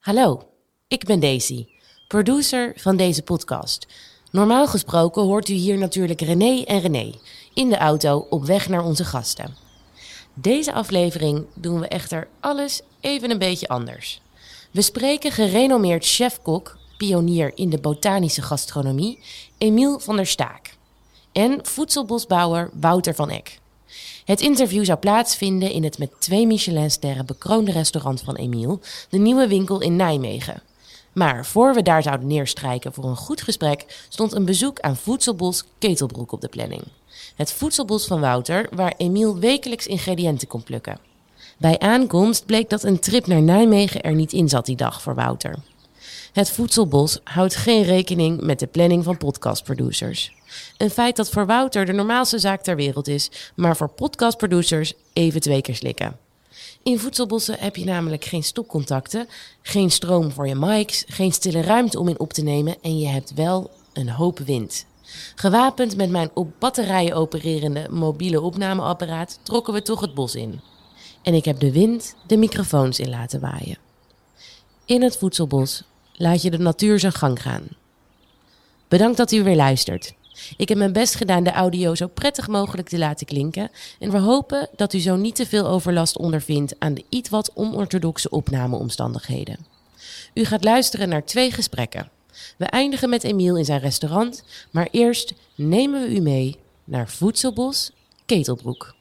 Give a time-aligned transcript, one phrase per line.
[0.00, 0.42] Hallo,
[0.88, 1.66] ik ben Daisy,
[2.08, 3.86] producer van deze podcast.
[4.30, 7.14] Normaal gesproken hoort u hier natuurlijk René en René
[7.54, 9.56] in de auto op weg naar onze gasten.
[10.34, 14.20] Deze aflevering doen we echter alles even een beetje anders.
[14.70, 19.18] We spreken gerenommeerd chef-kok, pionier in de botanische gastronomie,
[19.58, 20.74] Emiel van der Staak.
[21.32, 23.60] En voedselbosbouwer Wouter van Eck.
[24.24, 29.48] Het interview zou plaatsvinden in het met twee Michelinsterren bekroonde restaurant van Emiel, de nieuwe
[29.48, 30.62] winkel in Nijmegen.
[31.12, 35.64] Maar voor we daar zouden neerstrijken voor een goed gesprek, stond een bezoek aan Voedselbos
[35.78, 36.82] Ketelbroek op de planning.
[37.36, 40.98] Het voedselbos van Wouter, waar Emiel wekelijks ingrediënten kon plukken.
[41.58, 45.14] Bij aankomst bleek dat een trip naar Nijmegen er niet in zat die dag voor
[45.14, 45.58] Wouter.
[46.32, 50.32] Het voedselbos houdt geen rekening met de planning van podcastproducers.
[50.76, 55.40] Een feit dat voor Wouter de normaalste zaak ter wereld is, maar voor podcastproducers even
[55.40, 56.16] twee keer slikken.
[56.82, 59.28] In voedselbossen heb je namelijk geen stopcontacten,
[59.62, 63.06] geen stroom voor je mics, geen stille ruimte om in op te nemen en je
[63.06, 64.86] hebt wel een hoop wind.
[65.34, 70.60] Gewapend met mijn op batterijen opererende mobiele opnameapparaat trokken we toch het bos in.
[71.22, 73.78] En ik heb de wind de microfoons in laten waaien.
[74.84, 75.82] In het voedselbos
[76.12, 77.68] laat je de natuur zijn gang gaan.
[78.88, 80.14] Bedankt dat u weer luistert.
[80.56, 84.18] Ik heb mijn best gedaan de audio zo prettig mogelijk te laten klinken en we
[84.18, 89.66] hopen dat u zo niet te veel overlast ondervindt aan de iets wat onorthodoxe opnameomstandigheden.
[90.34, 92.10] U gaat luisteren naar twee gesprekken.
[92.56, 97.90] We eindigen met Emiel in zijn restaurant, maar eerst nemen we u mee naar Voedselbos
[98.26, 98.94] Ketelbroek.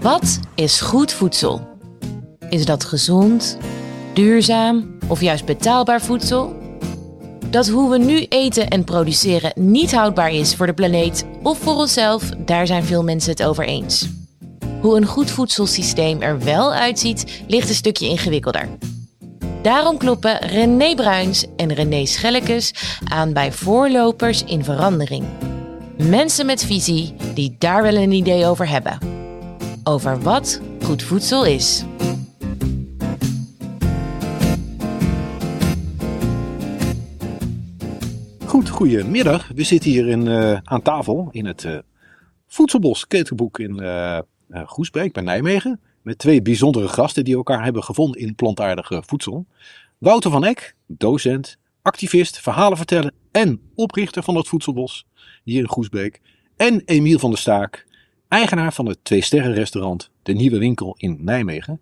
[0.00, 1.76] Wat is goed voedsel?
[2.48, 3.58] Is dat gezond,
[4.18, 6.56] duurzaam of juist betaalbaar voedsel?
[7.50, 11.74] Dat hoe we nu eten en produceren niet houdbaar is voor de planeet of voor
[11.74, 14.08] onszelf, daar zijn veel mensen het over eens.
[14.80, 18.68] Hoe een goed voedselsysteem er wel uitziet, ligt een stukje ingewikkelder.
[19.62, 22.74] Daarom kloppen René Bruins en René Schellekes
[23.04, 25.24] aan bij voorlopers in verandering.
[25.96, 28.98] Mensen met visie die daar wel een idee over hebben.
[29.84, 31.84] Over wat goed voedsel is.
[38.58, 39.50] Goed, goedemiddag.
[39.54, 41.78] We zitten hier in, eh, aan tafel in het eh,
[42.46, 44.18] Voedselbos Ketelboek in uh,
[44.50, 45.80] Goesbeek bij Nijmegen.
[46.02, 49.46] Met twee bijzondere gasten die elkaar hebben gevonden in plantaardige voedsel.
[49.98, 55.06] Wouter van Eck, docent, activist, verhalen vertellen en oprichter van het Voedselbos
[55.44, 56.20] hier in Goesbeek.
[56.56, 57.86] En Emiel van der Staak,
[58.28, 61.80] eigenaar van het twee sterren restaurant De Nieuwe Winkel in Nijmegen.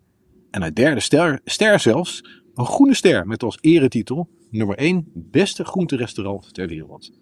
[0.51, 5.65] En een derde ster, ster zelfs, een groene ster met als eretitel nummer 1 beste
[5.65, 7.13] groenterestaurant ter wereld.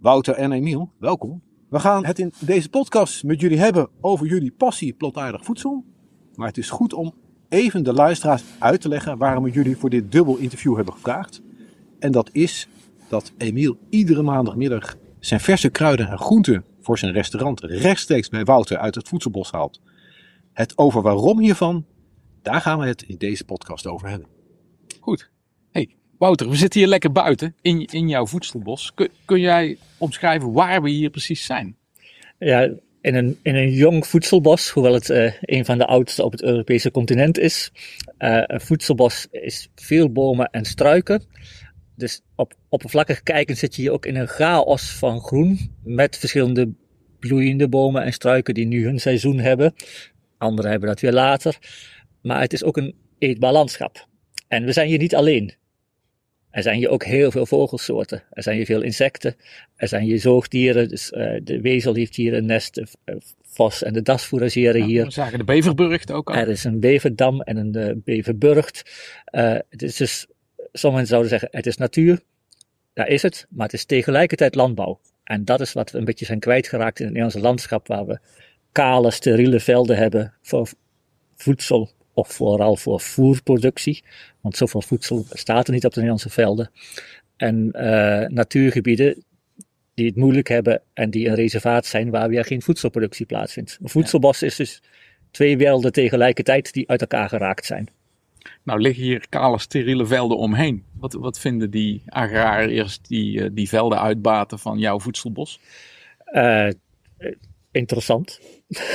[0.00, 1.42] Wouter en Emiel, welkom.
[1.68, 5.84] We gaan het in deze podcast met jullie hebben over jullie passie plantaardig voedsel.
[6.34, 7.14] Maar het is goed om
[7.48, 11.42] even de luisteraars uit te leggen waarom we jullie voor dit dubbel interview hebben gevraagd.
[11.98, 12.68] En dat is
[13.08, 18.78] dat Emiel iedere maandagmiddag zijn verse kruiden en groenten voor zijn restaurant rechtstreeks bij Wouter
[18.78, 19.80] uit het voedselbos haalt.
[20.52, 21.86] Het over waarom hiervan,
[22.42, 24.28] daar gaan we het in deze podcast over hebben.
[25.00, 25.30] Goed.
[26.22, 28.94] Wouter, we zitten hier lekker buiten in, in jouw voedselbos.
[28.94, 31.76] Kun, kun jij omschrijven waar we hier precies zijn?
[32.38, 32.60] Ja,
[33.00, 36.42] in een, in een jong voedselbos, hoewel het uh, een van de oudste op het
[36.42, 37.72] Europese continent is.
[38.18, 41.24] Uh, een voedselbos is veel bomen en struiken.
[41.96, 45.70] Dus op oppervlakkig kijken zit je hier ook in een chaos van groen.
[45.84, 46.72] Met verschillende
[47.18, 49.74] bloeiende bomen en struiken die nu hun seizoen hebben.
[50.38, 51.58] Anderen hebben dat weer later.
[52.20, 54.06] Maar het is ook een eetbaar landschap.
[54.48, 55.60] En we zijn hier niet alleen.
[56.52, 58.22] Er zijn hier ook heel veel vogelsoorten.
[58.30, 59.36] Er zijn hier veel insecten.
[59.76, 60.88] Er zijn hier zoogdieren.
[60.88, 62.74] Dus uh, de wezel heeft hier een nest.
[62.74, 65.04] De uh, vos en de das fourageren Ja, hier.
[65.04, 66.34] we zagen de beverburgt ook al.
[66.34, 68.90] Er is een beverdam en een uh, beverburgt.
[69.24, 70.26] Het is dus,
[70.72, 72.20] sommigen zouden zeggen, het is natuur.
[72.94, 75.00] Daar is het, maar het is tegelijkertijd landbouw.
[75.24, 78.18] En dat is wat we een beetje zijn kwijtgeraakt in het Nederlandse landschap, waar we
[78.72, 80.70] kale, steriele velden hebben voor
[81.34, 84.04] voedsel of vooral voor voerproductie.
[84.40, 86.70] Want zoveel voedsel staat er niet op de Nederlandse velden.
[87.36, 89.24] En uh, natuurgebieden
[89.94, 93.78] die het moeilijk hebben en die een reservaat zijn waar weer geen voedselproductie plaatsvindt.
[93.82, 94.82] Een voedselbos is dus
[95.30, 97.88] twee velden tegelijkertijd die uit elkaar geraakt zijn.
[98.62, 100.84] Nou liggen hier kale, steriele velden omheen.
[100.92, 105.60] Wat, wat vinden die agrariërs die uh, die velden uitbaten van jouw voedselbos?
[106.32, 106.68] Uh,
[107.72, 108.40] interessant.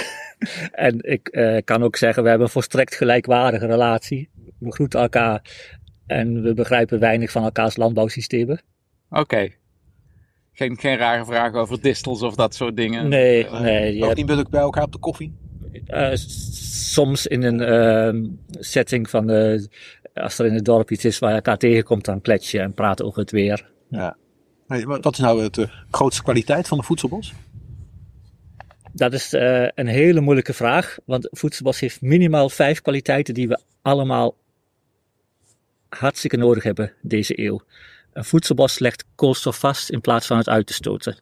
[0.71, 4.29] en ik uh, kan ook zeggen, we hebben een volstrekt gelijkwaardige relatie.
[4.59, 5.41] We groeten elkaar
[6.05, 8.61] en we begrijpen weinig van elkaars landbouwsystemen.
[9.09, 9.21] Oké.
[9.21, 9.55] Okay.
[10.51, 13.07] Geen, geen rare vragen over distels of dat soort dingen?
[13.07, 14.05] Nee, nee.
[14.05, 15.35] Ook niet met bij elkaar op de koffie?
[15.87, 19.61] Uh, soms in een uh, setting van, uh,
[20.13, 22.73] als er in het dorp iets is waar je elkaar tegenkomt, dan klets je en
[22.73, 23.69] praten over het weer.
[23.89, 24.17] Ja.
[24.67, 27.33] Hey, wat is nou de grootste kwaliteit van de voedselbos?
[28.97, 33.59] Dat is uh, een hele moeilijke vraag, want voedselbos heeft minimaal vijf kwaliteiten die we
[33.81, 34.37] allemaal
[35.89, 37.61] hartstikke nodig hebben deze eeuw.
[38.13, 41.19] Een voedselbos legt koolstof vast in plaats van het uit te stoten.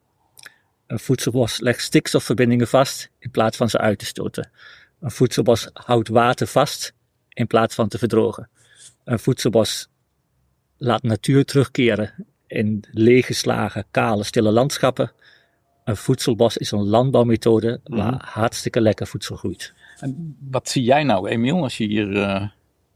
[0.88, 4.52] Een voedselbos legt stikstofverbindingen vast in plaats van ze uit te stoten.
[5.00, 6.94] Een voedselbos houdt water vast
[7.30, 8.50] in plaats van te verdrogen.
[9.04, 9.88] Een voedselbos
[10.78, 15.12] laat natuur terugkeren in leeggeslagen, kale, stille landschappen.
[15.86, 18.20] Een voedselbos is een landbouwmethode waar mm.
[18.22, 19.74] hartstikke lekker voedsel groeit.
[20.00, 22.48] En wat zie jij nou, Emiel, als je hier uh,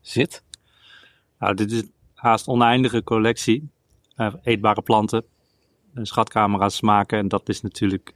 [0.01, 0.44] zit?
[1.39, 1.83] Nou, dit is
[2.13, 3.69] haast oneindige collectie
[4.18, 5.24] uh, eetbare planten,
[5.94, 7.18] schatkamera's maken.
[7.18, 8.13] En dat is natuurlijk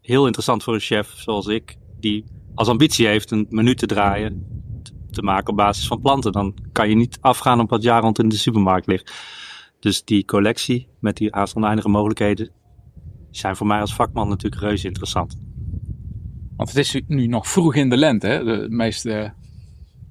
[0.00, 2.24] heel interessant voor een chef zoals ik, die
[2.54, 4.46] als ambitie heeft een menu te draaien,
[5.10, 6.32] te maken op basis van planten.
[6.32, 9.12] Dan kan je niet afgaan op wat jaar rond in de supermarkt ligt.
[9.80, 12.50] Dus die collectie met die haast oneindige mogelijkheden
[13.30, 15.38] zijn voor mij als vakman natuurlijk reuze interessant.
[16.56, 18.26] Want het is nu nog vroeg in de lente.
[18.26, 18.44] Hè?
[18.44, 19.32] De meeste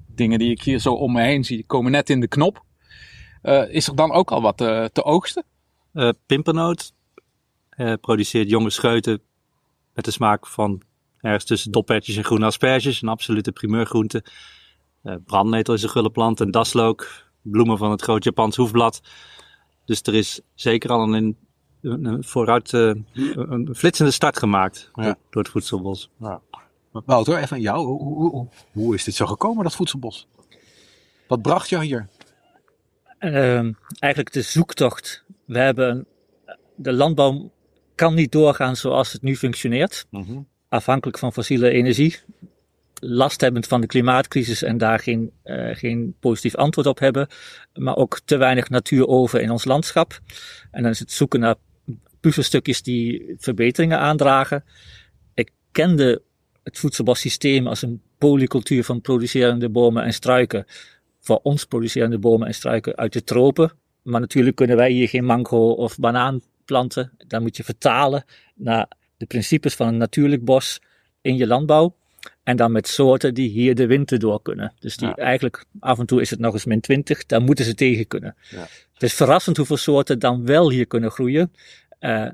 [0.06, 2.64] dingen die ik hier zo om me heen zie, komen net in de knop.
[3.42, 5.44] Uh, is er dan ook al wat uh, te oogsten?
[5.92, 6.92] Uh, pimpernoot
[8.00, 9.20] produceert jonge scheuten
[9.94, 10.82] met de smaak van
[11.20, 13.02] ergens tussen doppertjes en groene asperges.
[13.02, 14.24] Een absolute primeurgroente.
[15.24, 17.26] brandnetel is een gulle plant en daslook.
[17.42, 19.00] Bloemen van het groot Japans hoefblad.
[19.84, 21.36] Dus er is zeker al een,
[21.82, 25.16] een, vooruit een flitsende start gemaakt ja.
[25.30, 26.10] door, het voedselbos.
[26.20, 26.40] Ja.
[26.92, 27.86] Wouter, even aan jou.
[27.86, 30.28] Hoe, hoe, hoe, hoe is dit zo gekomen, dat voedselbos?
[31.26, 32.08] Wat bracht jou hier?
[33.20, 33.60] uh,
[33.98, 35.24] eigenlijk de zoektocht.
[35.44, 36.06] We hebben,
[36.74, 37.50] de landbouw
[37.94, 40.06] kan niet doorgaan zoals het nu functioneert.
[40.10, 42.18] Mm Afhankelijk van fossiele energie.
[43.00, 47.28] Last hebben van de klimaatcrisis en daar geen, uh, geen positief antwoord op hebben.
[47.74, 50.20] Maar ook te weinig natuur over in ons landschap.
[50.70, 51.54] En dan is het zoeken naar
[52.28, 54.64] puzzelstukjes die verbeteringen aandragen.
[55.34, 56.22] Ik kende
[56.62, 60.64] het voedselbossysteem als een polycultuur van producerende bomen en struiken
[61.20, 63.72] voor ons producerende bomen en struiken uit de tropen.
[64.02, 67.12] Maar natuurlijk kunnen wij hier geen mango of banaan planten.
[67.26, 70.80] Dan moet je vertalen naar de principes van een natuurlijk bos
[71.20, 71.96] in je landbouw.
[72.42, 74.72] En dan met soorten die hier de winter door kunnen.
[74.78, 77.74] Dus die eigenlijk, af en toe is het nog eens min 20, daar moeten ze
[77.74, 78.36] tegen kunnen.
[78.50, 78.66] Ja.
[78.92, 81.52] Het is verrassend hoeveel soorten dan wel hier kunnen groeien.
[82.00, 82.28] Uh,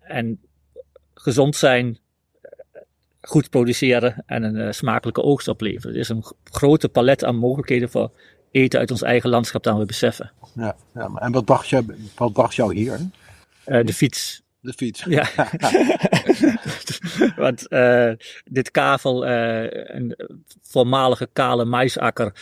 [0.00, 0.40] en
[1.14, 1.98] gezond zijn,
[3.20, 5.94] goed produceren en een uh, smakelijke oogst opleveren.
[5.94, 8.10] Er is een grote palet aan mogelijkheden voor
[8.50, 10.32] eten uit ons eigen landschap dan we beseffen.
[10.54, 11.84] Ja, ja en wat bracht, je,
[12.14, 12.98] wat bracht jou hier?
[13.66, 14.44] Uh, de fiets.
[14.60, 15.04] De fiets.
[15.04, 15.26] Ja.
[17.36, 18.12] Want uh,
[18.44, 20.16] dit kavel, uh, een
[20.62, 22.32] voormalige kale maisakker,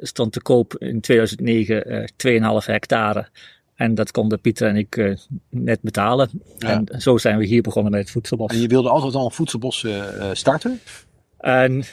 [0.00, 2.08] stond te koop in 2009
[2.62, 3.28] 2,5 hectare.
[3.80, 5.16] En dat konden Pieter en ik
[5.50, 6.30] net betalen.
[6.58, 6.82] Ja.
[6.84, 8.52] En zo zijn we hier begonnen met het voedselbos.
[8.52, 9.86] En je wilde altijd al een voedselbos
[10.32, 10.80] starten?
[11.38, 11.84] En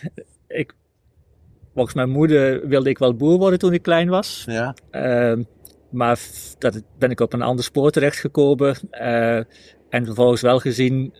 [0.48, 0.74] ik
[1.74, 4.44] Volgens mijn moeder wilde ik wel boer worden toen ik klein was.
[4.48, 4.76] Ja.
[4.92, 5.44] Uh,
[5.90, 6.20] maar
[6.58, 8.76] dat ben ik op een ander spoor terechtgekomen.
[9.90, 11.14] En vervolgens wel gezien,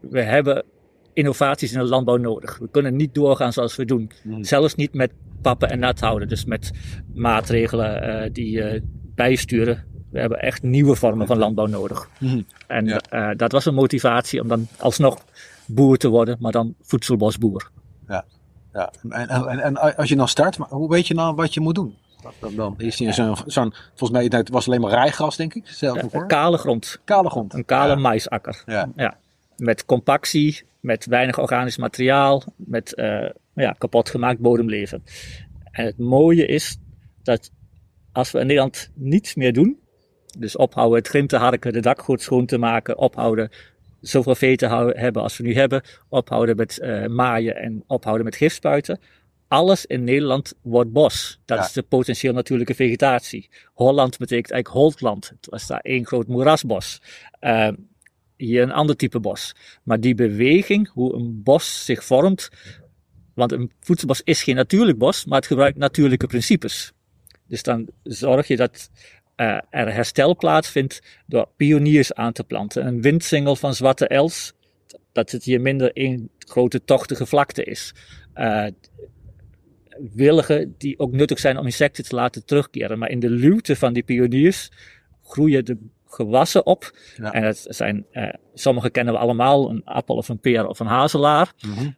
[0.00, 0.64] we hebben
[1.12, 2.58] innovaties in de landbouw nodig.
[2.58, 4.10] We kunnen niet doorgaan zoals we doen.
[4.22, 4.44] Mm.
[4.44, 6.28] Zelfs niet met pappen en nat houden.
[6.28, 6.70] Dus met
[7.14, 8.80] maatregelen uh, die uh,
[9.22, 9.84] bijsturen.
[10.10, 12.08] We hebben echt nieuwe vormen van landbouw nodig.
[12.18, 12.46] Mm.
[12.66, 13.34] En ja.
[13.34, 15.24] dat was een motivatie om dan alsnog
[15.66, 17.70] boer te worden, maar dan voedselbosboer.
[18.08, 18.24] Ja.
[18.72, 21.74] Ja, en, en, en als je dan start, hoe weet je nou wat je moet
[21.74, 21.96] doen?
[22.40, 25.66] Dan, dan is die zo'n, zo'n, volgens mij, het was alleen maar rijgras, denk ik.
[25.66, 27.00] Zelf ja, kale grond.
[27.04, 27.54] Kale grond.
[27.54, 27.98] Een kale ja.
[27.98, 28.62] maisakker.
[28.66, 28.88] Ja.
[28.96, 29.16] ja.
[29.56, 35.04] Met compactie, met weinig organisch materiaal, met uh, ja, kapot gemaakt bodemleven.
[35.70, 36.78] En het mooie is
[37.22, 37.50] dat
[38.12, 39.78] als we in Nederland niets meer doen,
[40.38, 43.50] dus ophouden het grim te harken, de dakgoed schoon te maken, ophouden
[44.00, 48.36] zoveel vee te hebben als we nu hebben, ophouden met uh, maaien en ophouden met
[48.36, 49.00] gifspuiten.
[49.48, 51.40] Alles in Nederland wordt bos.
[51.44, 51.64] Dat ja.
[51.64, 53.48] is de potentieel natuurlijke vegetatie.
[53.72, 55.28] Holland betekent eigenlijk Holtland.
[55.28, 57.02] Het was daar één groot moerasbos.
[57.40, 57.68] Uh,
[58.36, 59.54] hier een ander type bos.
[59.82, 62.48] Maar die beweging, hoe een bos zich vormt,
[63.34, 66.92] want een voedselbos is geen natuurlijk bos, maar het gebruikt natuurlijke principes.
[67.50, 68.90] Dus dan zorg je dat
[69.36, 72.86] uh, er herstel plaatsvindt door pioniers aan te planten.
[72.86, 74.52] Een windsingel van zwarte els,
[75.12, 77.94] dat het hier minder één grote tochtige vlakte is.
[78.34, 78.66] Uh,
[80.14, 82.98] willigen die ook nuttig zijn om insecten te laten terugkeren.
[82.98, 84.70] Maar in de luwte van die pioniers
[85.22, 85.76] groeien de
[86.06, 86.96] gewassen op.
[87.16, 87.32] Ja.
[87.32, 90.86] En het zijn, uh, sommige kennen we allemaal, een appel of een peer of een
[90.86, 91.52] hazelaar.
[91.60, 91.96] Mm -hmm.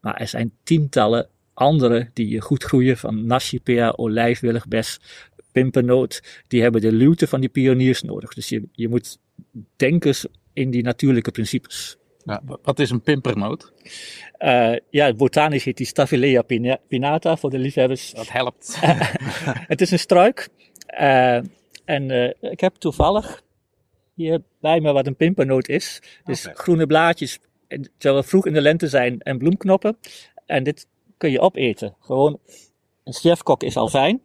[0.00, 5.00] Maar er zijn tientallen andere die goed groeien, van nashipea, olijfwilligbes,
[5.52, 6.22] pimpernoot.
[6.48, 8.34] Die hebben de luwte van die pioniers nodig.
[8.34, 9.18] Dus je, je moet
[9.76, 10.14] denken
[10.52, 11.96] in die natuurlijke principes.
[12.24, 13.72] Ja, wat is een pimpernoot?
[14.38, 16.42] Uh, ja, botanisch heet die Staphylea
[16.88, 18.12] pinnata voor de liefhebbers.
[18.12, 18.76] Dat helpt.
[19.72, 20.48] het is een struik.
[21.00, 21.36] Uh,
[21.84, 23.42] en uh, ik heb toevallig
[24.14, 26.02] hier bij me wat een pimpernoot is.
[26.24, 27.38] Dus groene blaadjes,
[27.98, 29.96] terwijl we vroeg in de lente zijn, en bloemknoppen.
[30.46, 30.86] En dit
[31.22, 31.94] kun je opeten.
[32.00, 32.38] Gewoon,
[33.04, 34.20] een chefkok is al fijn.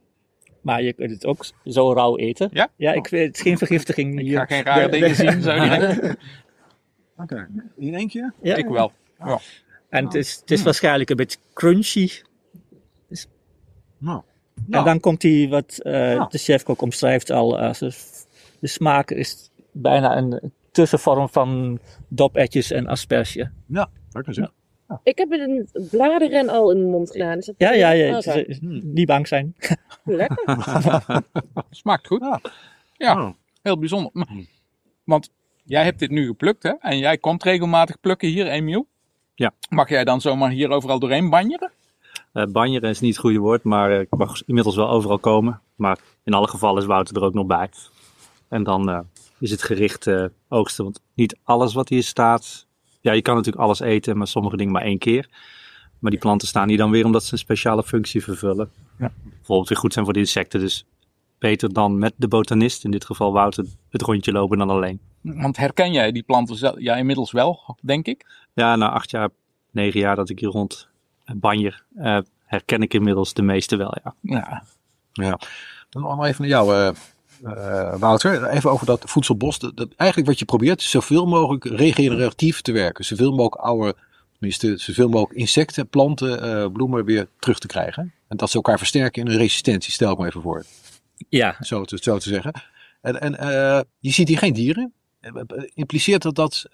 [0.62, 2.50] Maar je kunt het ook zo rauw eten.
[2.52, 2.70] Ja?
[2.76, 4.38] Ja, ik weet, het is geen vergiftiging Ik hier.
[4.38, 6.18] ga geen rare dingen zien, zo direct.
[7.24, 7.48] Oké.
[7.78, 8.34] In één keer?
[8.42, 8.92] Ja, Ik wel.
[9.20, 9.40] Ja.
[9.90, 12.10] en het is, het is waarschijnlijk een beetje crunchy.
[13.98, 14.22] Nou.
[14.70, 16.30] En dan komt die, wat eh, Nou.
[16.30, 23.52] de chefkok omschrijft al, als de, smaak is bijna een tussenvorm van dopetjes en asperge.
[23.68, 24.52] Ja, lekker
[24.88, 24.98] zeg.
[25.04, 27.38] Ik heb een bladeren al in de mond gedaan.
[27.38, 28.22] Is dat Ja, ja, ja.
[28.82, 29.56] Niet bang zijn.
[30.04, 30.44] Lekker.
[31.70, 32.22] Smaakt goed.
[32.22, 32.40] Ja.
[32.98, 33.34] Ja, Oh.
[33.62, 34.10] heel bijzonder.
[34.14, 34.28] Maar-
[35.04, 35.30] Want
[35.64, 36.72] jij hebt dit nu geplukt, hè?
[36.80, 38.88] En jij komt regelmatig plukken hier, Emiel.
[39.36, 39.52] Ja.
[39.70, 41.72] Mag jij dan zomaar hier overal doorheen banjeren?
[42.34, 45.62] Eh banjeren is niet het goede woord, maar eh, ik mag inmiddels wel overal komen.
[45.76, 47.70] Maar in alle gevallen is Wouter er ook nog bij.
[48.50, 49.00] En dan eh,
[49.40, 50.84] is het gericht eh, oogsten.
[50.84, 52.67] Want niet alles wat hier staat.
[53.08, 55.30] Ja, je kan natuurlijk alles eten, maar sommige dingen maar één keer.
[56.00, 58.70] Maar die planten staan hier dan weer omdat ze een speciale functie vervullen.
[58.98, 59.12] Ja.
[59.24, 60.60] Bijvoorbeeld weer goed zijn voor de insecten.
[60.60, 60.86] Dus
[61.40, 65.00] beter dan met de botanist, in dit geval Wouter, het rondje lopen dan alleen.
[65.22, 68.26] Want herken jij die planten ja, inmiddels wel, denk ik?
[68.54, 69.30] Ja, na acht jaar,
[69.72, 70.88] negen jaar dat ik hier rond
[71.26, 74.16] eh, banjer, eh, herken ik inmiddels de meeste wel, ja.
[74.22, 74.64] Ja.
[75.14, 75.40] Ja.
[75.90, 76.90] Dan nog even naar jou, eh,
[77.44, 78.46] eh, Wouter.
[78.48, 79.60] Even over dat voedselbos.
[79.60, 83.06] Dat, dat- eigenlijk wat je probeert is zoveel mogelijk regeneratief te werken.
[83.06, 83.96] Zoveel mogelijk oude,
[84.32, 88.14] tenminste zoveel mogelijk insecten, planten, eh, bloemen weer terug te krijgen.
[88.28, 90.64] En dat ze elkaar versterken in hun resistentie, stel ik me even voor.
[91.30, 92.54] Ja, Zo te, zo te zeggen.
[93.02, 94.94] En, en eh, je ziet hier geen dieren.
[95.74, 96.66] Impliceert dat dat,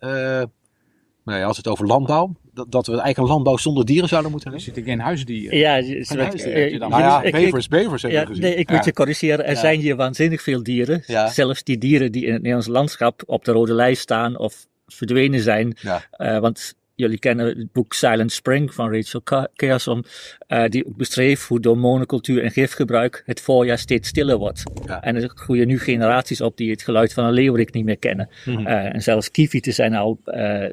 [1.25, 4.31] nou ja, als het over landbouw, dat, dat we eigenlijk een landbouw zonder dieren zouden
[4.31, 4.73] moeten Er hebben?
[4.73, 5.57] zitten geen huisdieren.
[5.57, 8.41] ja, Geen heb Nou ja, bevers, bevers hebben Ja, gezien.
[8.43, 9.45] nee, ik moet je corrigeren.
[9.45, 9.59] Er Ja.
[9.59, 11.03] zijn hier waanzinnig veel dieren.
[11.07, 11.27] Ja.
[11.27, 15.39] Zelfs die dieren die in het Nederlands landschap op de rode lijst staan of verdwenen
[15.41, 15.77] zijn.
[15.81, 16.01] Ja.
[16.11, 20.05] Eh, want jullie kennen het boek Silent Spring van Rachel Carson.
[20.47, 24.63] eh, die ook beschreef hoe door monocultuur en gifgebruik het voorjaar steeds stiller wordt.
[24.85, 25.01] Ja.
[25.01, 28.29] En er groeien nu generaties op die het geluid van een leeuwerik niet meer kennen.
[28.45, 28.65] Mhm.
[28.65, 30.63] Eh, en zelfs kievieten zijn al eh,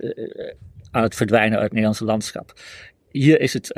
[0.90, 2.52] aan het verdwijnen uit het Nederlandse landschap.
[3.10, 3.72] Hier is het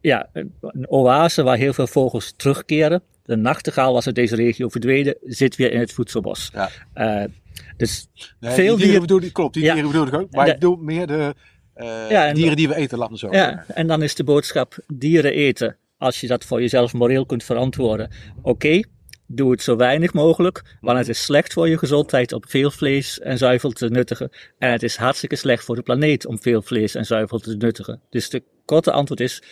[0.00, 0.28] ja,
[0.60, 3.02] een oase waar heel veel vogels terugkeren.
[3.24, 6.50] De nachtegaal was uit deze regio verdwenen, zit weer in het voedselbos.
[6.52, 6.70] Ja.
[6.92, 7.24] Eh,
[7.76, 9.72] dus Nee, veel die dieren dieren- bedoel ik, klopt, die Ja.
[9.72, 10.30] dieren bedoel ik ook.
[10.32, 11.34] Maar De- ik bedoel meer de
[11.74, 13.32] eh, Ja, dieren die we eten, laten we zo.
[13.32, 15.76] Ja, en dan is de boodschap dieren eten.
[15.98, 18.10] Als je dat voor jezelf moreel kunt verantwoorden.
[18.42, 18.80] Oké,
[19.26, 20.62] doe het zo weinig mogelijk.
[20.80, 24.30] Want het is slecht voor je gezondheid om veel vlees en zuivel te nuttigen.
[24.58, 28.00] En het is hartstikke slecht voor de planeet om veel vlees en zuivel te nuttigen.
[28.10, 29.42] Dus de korte antwoord is,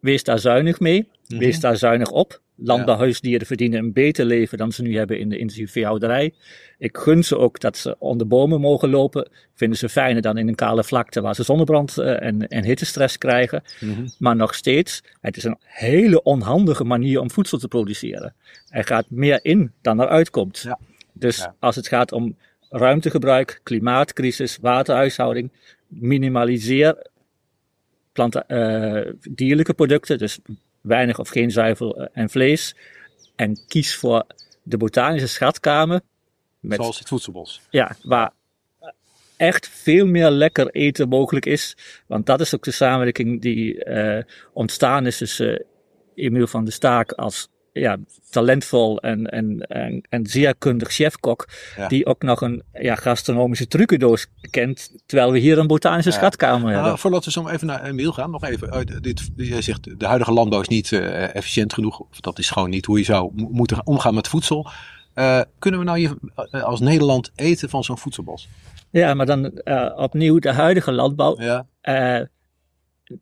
[0.00, 1.08] wees daar zuinig mee.
[1.26, 2.40] Wees daar zuinig op.
[2.56, 6.34] Landbouwhuisdieren verdienen een beter leven dan ze nu hebben in de intensieve veehouderij.
[6.78, 9.28] Ik gun ze ook dat ze onder bomen mogen lopen.
[9.54, 13.18] Vinden ze fijner dan in een kale vlakte waar ze zonnebrand eh, en, en hittestress
[13.18, 13.62] krijgen.
[13.80, 14.06] Mhm.
[14.18, 18.34] Maar nog steeds, het is een hele onhandige manier om voedsel te produceren.
[18.68, 20.58] Er gaat meer in dan eruit komt.
[20.58, 20.78] Ja.
[21.12, 21.54] Dus Ja.
[21.58, 22.36] als het gaat om
[22.70, 25.50] ruimtegebruik, klimaatcrisis, waterhuishouding,
[25.88, 27.06] minimaliseer
[28.12, 30.38] planten, eh, dierlijke producten, dus
[30.84, 32.76] weinig of geen zuivel eh, en vlees.
[33.36, 34.26] En kies voor
[34.62, 36.00] de botanische schatkamer.
[36.60, 37.60] Met, Zoals het voedselbos.
[37.70, 38.32] ja, waar
[39.36, 41.76] echt veel meer lekker eten mogelijk is.
[42.06, 45.64] Want dat is ook de samenwerking die eh, ontstaan is tussen eh,
[46.14, 47.48] Emiel van der Staak als
[47.80, 47.96] ja,
[48.30, 51.48] talentvol en, en, en, en zeer kundig chefkok.
[51.76, 51.88] Ja.
[51.88, 54.90] Die ook nog een ja, gastronomische trucendoos kent.
[55.06, 56.16] Terwijl we hier een botanische Ja.
[56.16, 56.82] schatkamer hebben.
[56.86, 58.70] Nou, voordat we zo even naar Emiel gaan, nog even.
[58.70, 62.00] uit dit, jij zegt, de huidige landbouw is niet eh, efficiënt genoeg.
[62.00, 64.68] Of dat is gewoon niet hoe je zou mo- moeten omgaan met voedsel.
[65.14, 66.14] Eh, kunnen we nou hier
[66.50, 68.48] eh, als Nederland eten van zo'n voedselbos?
[68.90, 71.40] Ja, maar dan eh, opnieuw de huidige landbouw.
[71.40, 72.20] Ja, Eh,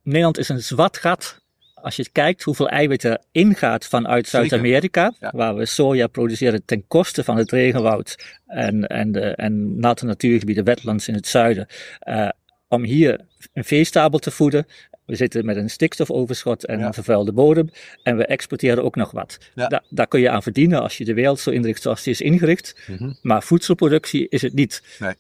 [0.03, 1.42] Nederland is een zwart gat.
[1.83, 4.29] Als je kijkt hoeveel eiwit er ingaat vanuit.
[4.29, 5.33] Zuid-Amerika, Ja.
[5.35, 10.65] waar we soja produceren ten koste van het regenwoud en, en, de, en natte natuurgebieden,
[10.65, 11.67] wetlands in het zuiden,
[11.99, 12.29] eh,
[12.69, 13.21] om hier
[13.53, 14.67] een veestabel te voeden.
[15.07, 16.87] We zitten met een stikstofoverschot en Ja.
[16.87, 17.71] een vervuilde bodem.
[18.03, 19.39] En we exporteren ook nog wat.
[19.55, 19.67] Ja.
[19.69, 22.21] Da- daar kun je aan verdienen als je de wereld zo inricht zoals die is
[22.21, 22.79] ingericht.
[22.87, 23.13] Mhm.
[23.23, 24.83] Maar voedselproductie is het niet.
[24.99, 25.15] Nee.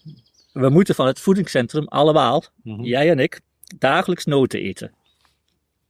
[0.52, 2.82] We moeten van het voedingscentrum allemaal, Mhm.
[2.82, 3.40] jij en ik,
[3.78, 4.92] dagelijks noten eten.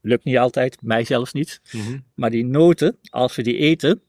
[0.05, 1.61] Lukt niet altijd, mij zelfs niet.
[1.73, 1.99] Mhm.
[2.15, 4.01] Maar die noten, als we die eten,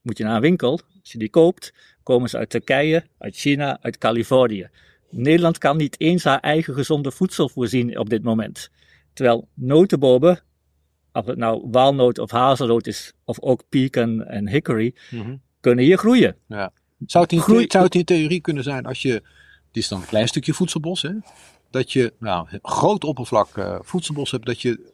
[0.00, 0.80] moet je naar een winkel.
[1.00, 4.68] Als je die koopt, komen ze uit Turkije, uit China, uit Californië.
[5.10, 8.70] Nederland kan niet eens haar eigen gezonde voedsel voorzien op dit moment.
[9.12, 10.40] Terwijl notenbomen,
[11.12, 15.36] of het nou walnoot of hazelnoot is, of ook pecan en hickory, Mhm.
[15.60, 16.36] kunnen hier groeien.
[17.06, 19.12] Zou het, in, Groei- zou het in theorie kunnen zijn als je,
[19.70, 21.10] dit is dan een klein stukje voedselbos, hè,
[21.70, 24.91] dat je nou, een groot oppervlak eh, voedselbos hebt, dat je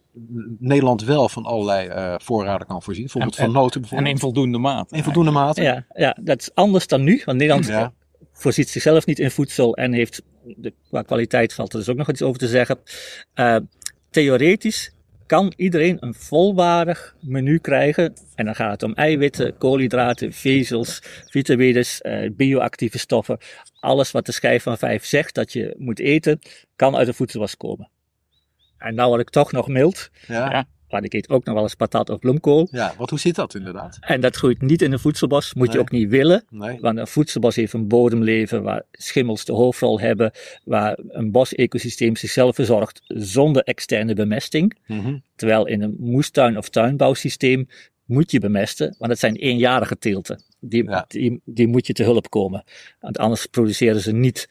[0.58, 4.14] Nederland wel van allerlei eh, voorraden kan voorzien, bijvoorbeeld En- van noten En bijvoorbeeld.
[4.14, 4.96] in voldoende mate.
[4.96, 5.62] in voldoende mate.
[5.62, 7.92] Ja, ja, dat is anders dan nu, want Nederland Ja.
[8.32, 12.08] voorziet zichzelf niet in voedsel en heeft, de, qua kwaliteit valt er dus ook nog
[12.10, 12.78] iets over te zeggen.
[13.34, 13.56] Eh,
[14.10, 14.92] theoretisch
[15.26, 18.12] kan iedereen een volwaardig menu krijgen.
[18.34, 23.38] En dan gaat het om eiwitten, koolhydraten, vezels, vitamines, eh, bioactieve stoffen.
[23.80, 26.38] Alles wat de schijf van vijf zegt dat je moet eten,
[26.76, 27.90] kan uit de voedselwas komen.
[28.78, 30.50] En nou word ik toch nog mild, Ja.
[30.50, 30.66] Ja.
[30.88, 32.68] want ik eet ook nog wel eens patat of bloemkool.
[32.70, 33.98] Ja, want hoe zit dat inderdaad?
[34.00, 36.44] En dat groeit niet in een voedselbos, moet je ook niet willen.
[36.50, 36.78] Nee.
[36.80, 40.30] Want een voedselbos heeft een bodemleven waar schimmels de hoofdrol hebben,
[40.64, 44.76] waar een bosecosysteem zichzelf verzorgt zonder externe bemesting.
[44.86, 45.18] Mhm.
[45.36, 47.68] Terwijl in een moestuin- of tuinbouwsysteem
[48.04, 50.42] moet je bemesten, want het zijn eenjarige teelten.
[50.60, 51.04] Die, Ja.
[51.08, 52.64] die, die moet je te hulp komen,
[53.00, 54.48] want anders produceren ze niet.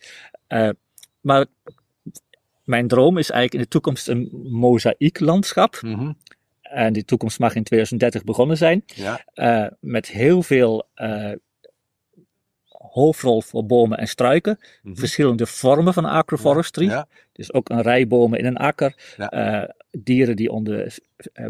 [0.48, 0.70] Eh,
[1.22, 1.46] maar
[2.68, 5.80] mijn droom is eigenlijk in de toekomst een mozaïeklandschap.
[5.82, 6.12] Mhm.
[6.62, 9.22] En die toekomst mag in 2030 begonnen zijn Ja.
[9.34, 11.32] eh, met heel veel eh,
[12.70, 14.60] hoofdrol voor bomen en struiken.
[14.82, 14.96] Mhm.
[14.96, 16.86] Verschillende vormen van agroforestry.
[16.86, 17.08] Ja.
[17.34, 19.14] Dus ook een rij bomen in een akker.
[19.18, 20.98] Eh, dieren die onder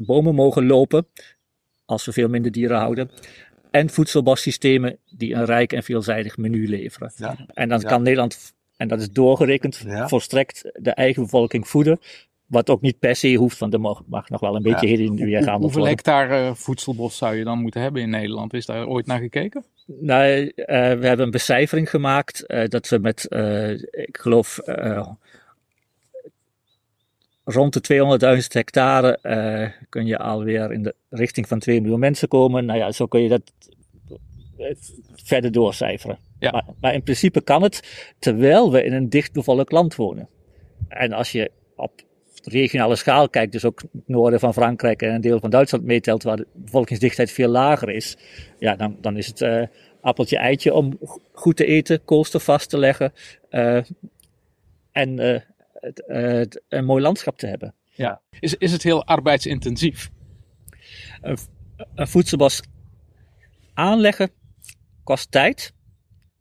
[0.01, 1.07] bomen mogen lopen.
[1.85, 3.09] Als we veel minder dieren houden.
[3.71, 7.11] En voedselbossystemen die een rijk en veelzijdig menu leveren.
[7.15, 7.35] Ja.
[7.53, 7.87] En dan Ja.
[7.87, 10.07] kan Nederland, en dat is doorgerekend, Ja.
[10.07, 11.99] volstrekt de eigen bevolking voeden.
[12.45, 14.97] Wat ook niet per se hoeft, want er mag, mag nog wel een beetje Ja.
[14.97, 15.61] heen en weer gaan.
[15.61, 18.53] hoeveel hectare eh, voedselbos zou je dan moeten hebben in Nederland?
[18.53, 19.63] Is daar ooit naar gekeken?
[19.85, 23.27] Nou, eh, we hebben een becijfering gemaakt eh, dat we met,
[23.91, 24.59] ik geloof,
[27.43, 27.81] rond de
[28.41, 29.19] 200.000 hectare
[29.89, 32.65] kun je alweer in de richting van 2 miljoen mensen komen.
[32.65, 33.51] Nou ja, zo kun je dat
[35.23, 36.17] verder doorcijferen.
[36.39, 36.51] Ja.
[36.51, 40.29] Maar, maar in principe kan het, terwijl we in een dichtbevolkt land wonen.
[40.87, 41.91] En als je op
[42.43, 46.23] regionale schaal kijkt, dus ook het noorden van Frankrijk en een deel van Duitsland meetelt,
[46.23, 48.17] waar de bevolkingsdichtheid veel lager is,
[48.59, 49.63] ja, dan, dan is het eh,
[50.01, 53.13] appeltje eitje om go- goed te eten, koolstof vast te leggen
[53.49, 53.81] eh,
[54.91, 55.41] en eh,
[55.73, 57.73] het, het- een mooi landschap te hebben.
[57.93, 58.21] Ja.
[58.39, 60.09] Is, is het heel arbeidsintensief?
[61.95, 62.61] Een voedselbos
[63.73, 64.29] aanleggen
[65.07, 65.73] kost tijd.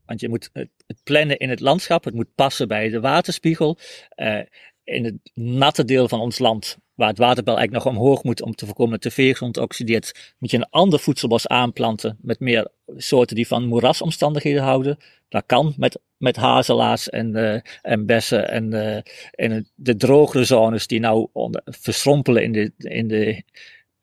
[0.06, 0.50] Want je moet
[0.86, 2.04] het plannen in het landschap.
[2.04, 3.78] Het moet passen bij de waterspiegel.
[4.08, 4.40] Eh,
[4.84, 8.54] in het natte deel van ons land, waar het waterpeil eigenlijk nog omhoog moet om
[8.54, 13.36] te voorkomen dat de veergrond oxideert, moet je een ander voedselbos aanplanten met meer soorten
[13.36, 14.96] die van moerasomstandigheden houden.
[15.28, 20.86] Dat kan met, met hazelaars en, eh, en bessen en, eh, en de drogere zones
[20.86, 23.42] die nou onder, verschrompelen in de, in de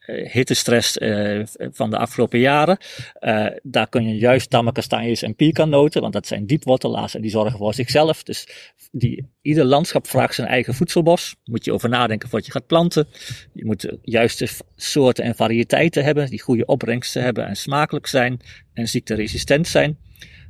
[0.05, 2.77] hittestress eh, van de afgelopen jaren.
[3.13, 7.31] Eh, daar kun je juist tamme kastanjes en piekannoten, want dat zijn diepwortelaars en die
[7.31, 8.23] zorgen voor zichzelf.
[8.23, 8.47] Dus
[8.91, 11.35] die, ieder landschap vraagt zijn eigen voedselbos.
[11.43, 13.07] Moet je over nadenken wat je gaat planten.
[13.53, 18.39] Je moet de juiste soorten en variëteiten hebben, die goede opbrengsten hebben en smakelijk zijn
[18.73, 19.97] en ziekteresistent zijn.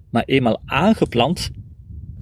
[0.10, 1.50] Maar eenmaal aangeplant,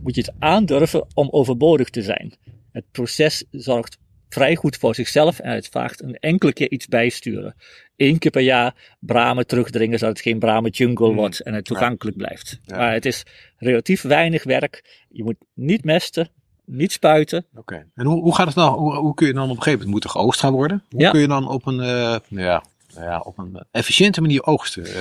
[0.03, 2.33] moet je het aandurven om overbodig te zijn.
[2.71, 3.97] Het proces zorgt
[4.33, 7.55] vrij goed voor zichzelf en het vraagt een enkele keer iets bijsturen.
[7.97, 11.15] Eén keer per jaar bramen terugdringen zodat het geen bramen jungle Hmm.
[11.15, 12.59] wordt en het toegankelijk blijft.
[12.63, 12.77] Ja.
[12.77, 13.23] Maar het is
[13.57, 15.05] relatief weinig werk.
[15.09, 16.29] Je moet niet mesten,
[16.65, 17.45] niet spuiten.
[17.55, 17.85] Oké.
[17.95, 18.79] En hoe, hoe gaat het nou?
[18.79, 20.83] Hoe, hoe kun je dan op een gegeven moment moet er geoogst gaan worden?
[20.89, 21.11] Hoe Ja.
[21.11, 24.85] kun je dan op een, eh, ja, ja, op een efficiënte manier oogsten?
[24.85, 24.91] eh,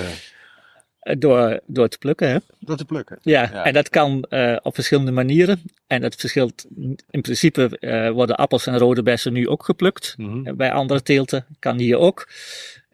[1.00, 2.38] Door, door te plukken, hè?
[2.58, 3.18] dat te plukken.
[3.22, 3.64] Ja, Ja.
[3.64, 5.62] en dat kan eh, op verschillende manieren.
[5.86, 6.66] En dat verschilt,
[7.10, 10.14] in principe eh, worden appels en rode bessen nu ook geplukt.
[10.18, 10.46] Mhm.
[10.46, 12.28] Eh, Bij andere teelten kan hier ook.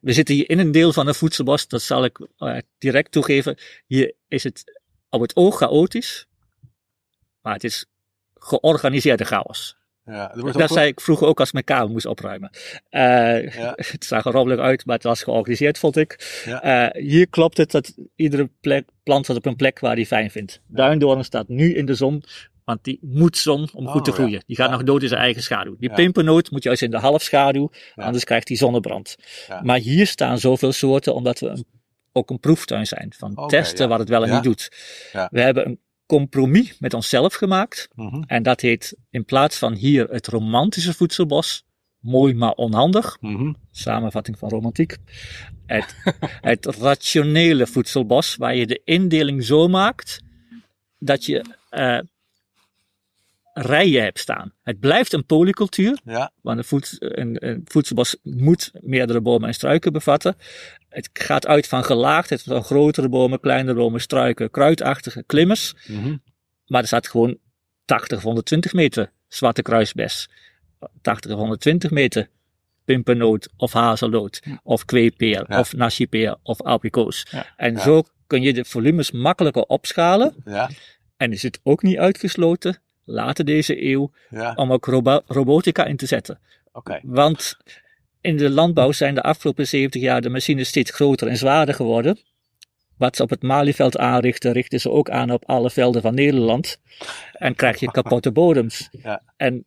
[0.00, 3.56] We zitten hier in een deel van een voedselbos, dat zal ik eh, direct toegeven.
[3.86, 6.26] Hier is het op het oog chaotisch,
[7.42, 7.86] maar het is
[8.34, 9.76] georganiseerde chaos.
[10.06, 12.50] Ja, Dat ook- zei ik vroeger ook als ik mijn kamer moest opruimen.
[12.88, 13.00] Eh,
[13.54, 13.72] Ja.
[13.90, 16.42] Het zag er rommelig uit, maar het was georganiseerd, vond ik.
[16.44, 16.62] Ja.
[16.90, 20.60] Eh, hier klopt het dat iedere plek, plant op een plek waar hij fijn vindt.
[20.66, 22.22] Duindoorn staat nu in de zon,
[22.64, 24.42] want die moet zon om goed te Oh, groeien.
[24.46, 25.76] Die gaat nog dood in zijn eigen schaduw.
[25.78, 29.16] Die pimpernoot moet juist in de halfschaduw, anders krijgt hij zonnebrand.
[29.62, 31.64] Maar hier staan zoveel soorten omdat we een,
[32.12, 33.12] ook een proeftuin zijn.
[33.18, 34.68] Van testen wat het wel en niet doet.
[35.30, 37.88] We hebben een compromis met onszelf gemaakt.
[37.94, 38.22] Mhm.
[38.26, 41.64] En dat heet in plaats van hier het romantische voedselbos,
[42.00, 43.52] mooi maar onhandig, Mhm.
[43.70, 44.96] samenvatting van romantiek,
[45.66, 45.96] het,
[46.50, 50.20] het rationele voedselbos, waar je de indeling zo maakt
[50.98, 51.98] dat je eh,
[53.58, 54.52] rijen hebt staan.
[54.62, 56.32] Het blijft een polycultuur, Ja.
[56.42, 60.36] want een, voed, een, een voedselbos moet meerdere bomen en struiken bevatten.
[60.88, 65.74] Het gaat uit van gelaagdheid van grotere bomen, kleinere bomen, struiken, kruidachtige klimmers.
[65.86, 66.16] Mhm.
[66.66, 67.38] Maar er staat gewoon
[67.84, 70.28] 80 of 120 meter zwarte kruisbes.
[71.02, 72.28] 80 of 120 meter
[72.84, 74.42] pimpernoot of hazelnoot.
[74.62, 75.58] Of kweepeer Ja.
[75.58, 77.26] of nasipeer of abrikoos.
[77.56, 80.34] En zo kun je de volumes makkelijker opschalen.
[80.44, 80.70] Ja.
[81.16, 84.52] En is het ook niet uitgesloten, later deze eeuw, Ja.
[84.54, 86.38] om ook robo- robotica in te zetten.
[86.72, 87.00] Oké.
[87.02, 87.56] Want
[88.20, 92.18] in de landbouw zijn de afgelopen 70 jaar de machines steeds groter en zwaarder geworden.
[92.98, 96.78] Wat ze op het Malieveld aanrichten, richten ze ook aan op alle velden van Nederland.
[97.32, 98.88] En krijg je kapotte bodems.
[99.02, 99.22] Ja.
[99.36, 99.64] En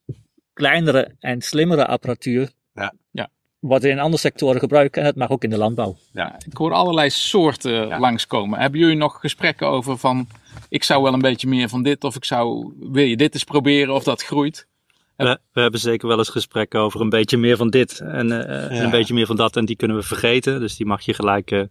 [0.54, 2.94] kleinere en slimmere apparatuur Ja.
[3.12, 3.30] Ja.
[3.60, 5.98] wordt in andere sectoren gebruikt en het mag ook in de landbouw.
[6.14, 8.00] Ja, ik hoor allerlei soorten Ja.
[8.00, 8.60] langskomen.
[8.60, 10.28] Hebben jullie nog gesprekken over van,
[10.70, 13.44] ik zou wel een beetje meer van dit, of ik zou, wil je dit eens
[13.44, 14.68] proberen of dat groeit?
[15.16, 18.70] We, we hebben zeker wel eens gesprekken over een beetje meer van dit en, eh,
[18.70, 18.84] en Ja.
[18.84, 19.56] een beetje meer van dat.
[19.56, 20.60] En die kunnen we vergeten.
[20.60, 21.62] Dus die mag je gelijk eh,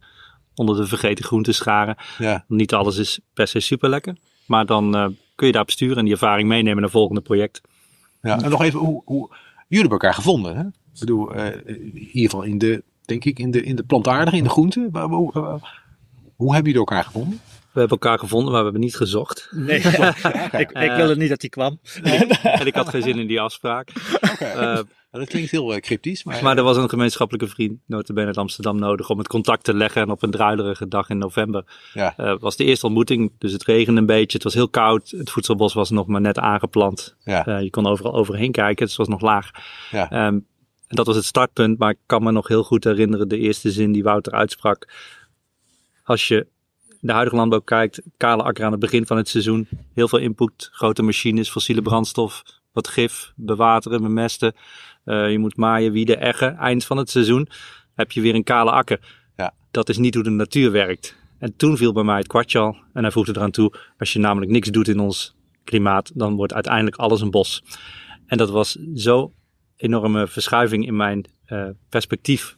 [0.55, 1.97] onder de vergeten groenten scharen.
[2.19, 2.45] Ja.
[2.49, 4.17] Niet alles is per se super lekker.
[4.47, 7.61] Maar dan eh, kun je daar besturen en die ervaring meenemen naar volgende project.
[8.23, 8.43] Ja.
[8.43, 10.63] En nog even, hoe, hoe, jullie hebben elkaar gevonden, hè?
[10.63, 14.37] Ik bedoel, eh, in ieder geval in de, denk ik, in de, in de plantaardige,
[14.37, 14.91] in de groenten.
[15.01, 15.55] Hoe, eh,
[16.37, 17.41] hoe hebben jullie elkaar gevonden?
[17.79, 19.49] We hebben elkaar gevonden, maar we hebben niet gezocht.
[19.53, 19.79] Nee,
[20.62, 21.81] ik, ik wilde niet dat hij kwam.
[22.43, 23.91] en ik had geen zin in die afspraak.
[24.38, 24.79] Eh,
[25.11, 26.43] Dat klinkt heel eh, cryptisch, maar...
[26.43, 30.03] maar er was een gemeenschappelijke vriend, notabene uit Amsterdam, nodig om het contact te leggen.
[30.03, 32.14] En op een druilerige dag in november Ja.
[32.17, 33.33] eh, was de eerste ontmoeting.
[33.38, 35.11] Dus het regende een beetje, het was heel koud.
[35.11, 37.17] Het voedselbos was nog maar net aangeplant.
[37.25, 37.47] Ja.
[37.47, 39.51] Eh, je kon overal overheen kijken, dus het was nog laag.
[39.91, 40.11] Ja.
[40.11, 40.38] Ehm,
[40.87, 43.71] en dat was het startpunt, maar ik kan me nog heel goed herinneren de eerste
[43.71, 44.88] zin die Wouter uitsprak.
[46.05, 46.47] Als je
[47.01, 50.69] de huidige landbouw kijkt, kale akker aan het begin van het seizoen, heel veel input,
[50.73, 54.55] grote machines, fossiele brandstof, wat gif, bewateren, bemesten.
[55.05, 56.57] Eh, je moet maaien, wieden, eggen.
[56.57, 57.49] Eind van het seizoen
[57.95, 59.01] heb je weer een kale akker.
[59.37, 59.55] Ja.
[59.71, 61.17] Dat is niet hoe de natuur werkt.
[61.39, 62.77] En toen viel bij mij het kwartje al.
[62.93, 66.53] En hij voegde eraan toe, als je namelijk niks doet in ons klimaat, dan wordt
[66.55, 67.63] uiteindelijk alles een bos.
[68.27, 69.33] En dat was zo
[69.77, 72.57] enorme verschuiving in mijn eh, perspectief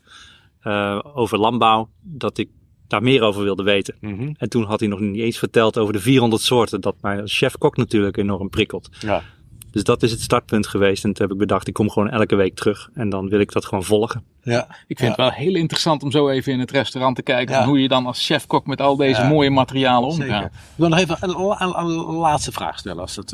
[0.60, 2.48] eh, over landbouw, dat ik
[2.90, 3.94] daar meer over wilde weten.
[4.00, 4.32] Mhm.
[4.38, 7.36] En toen had hij nog niet eens verteld over de 400 soorten, dat mij als
[7.38, 8.88] chef-kok natuurlijk enorm prikkelt.
[9.00, 9.22] Ja.
[9.70, 11.04] Dus dat is het startpunt geweest.
[11.04, 12.90] En toen heb ik bedacht, ik kom gewoon elke week terug.
[12.94, 14.22] En dan wil ik dat gewoon volgen.
[14.42, 14.66] Ja.
[14.86, 17.64] Ik vind het wel heel interessant om zo even in het restaurant te kijken Ja.
[17.66, 19.28] hoe je dan als chef-kok met al deze Ja.
[19.28, 20.26] mooie materialen omgaat.
[20.28, 20.44] Zeker.
[20.44, 23.00] Ik wil nog even een, la- een- een laatste vraag stellen.
[23.00, 23.32] Als dat,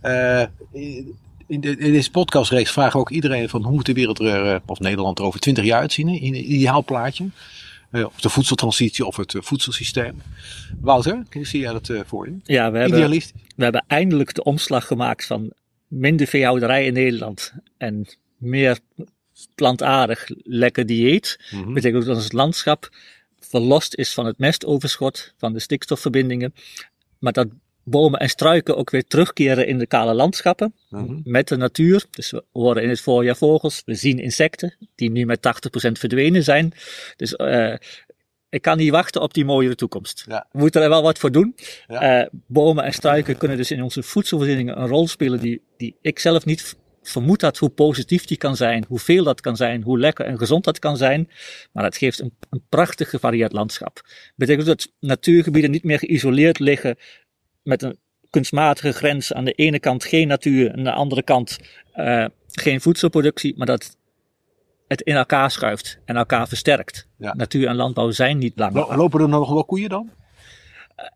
[0.00, 0.48] eh, eh,
[1.46, 4.46] in, de, in deze podcastreeks vragen we ook iedereen van hoe moet de wereld er,
[4.54, 7.24] eh, of Nederland er over 20 jaar uitzien in een ideaal plaatje.
[7.94, 10.22] Eh, of de voedseltransitie of het eh, voedselsysteem.
[10.80, 12.36] Wouter, zie jij dat eh, voor je?
[12.44, 13.32] Ja, we hebben, Idealist?
[13.56, 15.52] we hebben eindelijk de omslag gemaakt van
[15.88, 18.78] minder veehouderij in Nederland en meer
[19.54, 21.38] plantaardig lekker dieet.
[21.50, 21.72] Mhm.
[21.72, 22.90] betekent ook dat ons landschap
[23.38, 26.54] verlost is van het mestoverschot, van de stikstofverbindingen.
[27.18, 27.48] Maar dat
[27.84, 31.20] bomen en struiken ook weer terugkeren in de kale landschappen Mhm.
[31.24, 32.04] met de natuur.
[32.10, 36.42] Dus we horen in het voorjaar vogels, we zien insecten die nu met 80% verdwenen
[36.44, 36.72] zijn.
[37.16, 37.74] Dus eh,
[38.48, 40.24] ik kan niet wachten op die mooiere toekomst.
[40.28, 40.46] Ja.
[40.52, 41.54] We moeten er wel wat voor doen.
[41.86, 42.20] Ja.
[42.22, 46.18] Eh, bomen en struiken kunnen dus in onze voedselvoorzieningen een rol spelen die, die ik
[46.18, 50.24] zelf niet vermoed had hoe positief die kan zijn, hoeveel dat kan zijn, hoe lekker
[50.26, 51.30] en gezond dat kan zijn.
[51.72, 54.00] Maar het geeft een, een prachtig gevarieerd landschap.
[54.36, 56.96] Betekent dat natuurgebieden niet meer geïsoleerd liggen
[57.64, 57.98] met een
[58.30, 59.32] kunstmatige grens.
[59.32, 61.58] Aan de ene kant geen natuur, aan de andere kant
[61.92, 63.96] eh, geen voedselproductie, maar dat
[64.88, 67.08] het in elkaar schuift en elkaar versterkt.
[67.18, 67.34] Ja.
[67.34, 68.74] Natuur en landbouw zijn niet langer.
[68.88, 70.10] Lo- Lopen er nog wel koeien dan?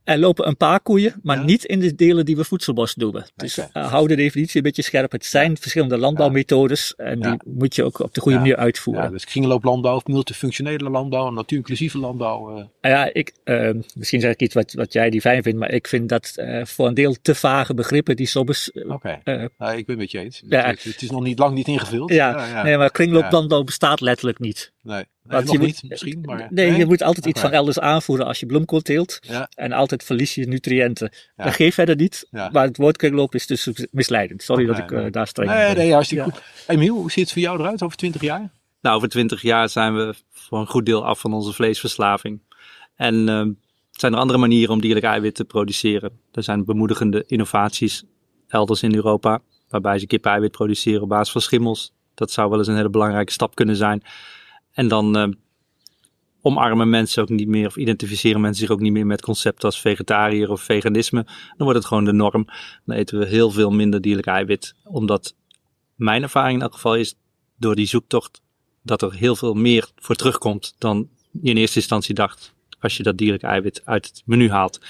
[0.05, 1.43] Er lopen een paar koeien, maar Ja.
[1.43, 3.27] niet in de delen die we voedselbos noemen.
[3.37, 5.13] Dus eh, hou de definitie een beetje scherp.
[5.13, 7.31] Het zijn verschillende landbouwmethodes en Ja.
[7.31, 8.43] die moet je ook op de goede Ja.
[8.43, 9.11] manier uitvoeren.
[9.13, 12.51] Dus kringlooplandbouw of multifunctionele landbouw, natuurinclusieve landbouw.
[12.51, 15.71] Ah Ja, ik, eh, misschien zeg ik iets wat, wat jij niet fijn vindt, maar
[15.73, 18.71] ik vind dat eh, voor een deel te vage begrippen die soms.
[18.89, 20.43] Oké, Nou, ik ben het met je eens.
[20.49, 22.13] Het, het is nog niet lang niet ingevuld.
[22.13, 24.73] ja, nee, maar kringlooplandbouw bestaat letterlijk niet.
[24.83, 26.21] Nee Want nog je moet- niet misschien.
[26.21, 29.19] Maar, Nee, je moet altijd iets van elders aanvoeren als je bloemkool teelt.
[29.21, 29.49] Ja.
[29.55, 31.11] En altijd verlies je nutriënten.
[31.37, 31.45] Ja.
[31.45, 32.27] Dat geeft verder niet.
[32.31, 32.49] Ja.
[32.53, 34.43] Maar het woord kringloop is dus misleidend.
[34.43, 35.77] Sorry dat ik eh, daar streng in Nee, ben.
[35.77, 36.31] nee, hartstikke Ja.
[36.31, 36.43] goed.
[36.67, 38.51] Emiel, hoe ziet het voor jou eruit over 20 jaar?
[38.81, 42.41] Nou, over twintig jaar zijn we voor een goed deel af van onze vleesverslaving.
[42.97, 43.51] En ehm,
[43.91, 46.13] zijn er andere manieren om dierlijk eiwit te produceren.
[46.33, 48.05] Er zijn bemoedigende innovaties
[48.49, 51.93] elders in Europa, waarbij ze kip-eiwit produceren op basis van schimmels.
[52.15, 54.03] Dat zou wel eens een hele belangrijke stap kunnen zijn.
[54.79, 55.29] En dan uh,
[56.41, 59.81] omarmen mensen ook niet meer, of identificeren mensen zich ook niet meer met concepten als
[59.81, 61.25] vegetariër of veganisme.
[61.25, 62.47] Dan wordt het gewoon de norm.
[62.85, 64.75] Dan eten we heel veel minder dierlijk eiwit.
[64.85, 65.35] Omdat
[65.95, 67.15] mijn ervaring in elk geval is,
[67.57, 68.41] door die zoektocht,
[68.83, 71.09] dat er heel veel meer voor terugkomt dan
[71.43, 72.55] je in eerste instantie dacht.
[72.81, 74.81] Als je dat dierlijk eiwit uit het menu haalt.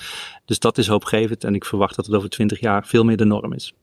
[0.45, 3.25] Dus dat is hoopgevend en ik verwacht dat het over twintig jaar veel meer de
[3.25, 3.75] norm is.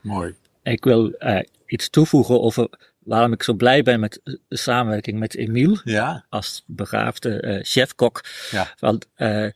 [0.00, 0.34] Mooi.
[0.62, 2.68] Ik wil uh, iets toevoegen over
[3.08, 5.80] waarom ik zo blij ben met de samenwerking met Emiel.
[5.84, 6.26] Ja.
[6.28, 8.24] Als begaafde uh, chefkok.
[8.50, 8.74] Ja.
[8.78, 9.46] Want uh,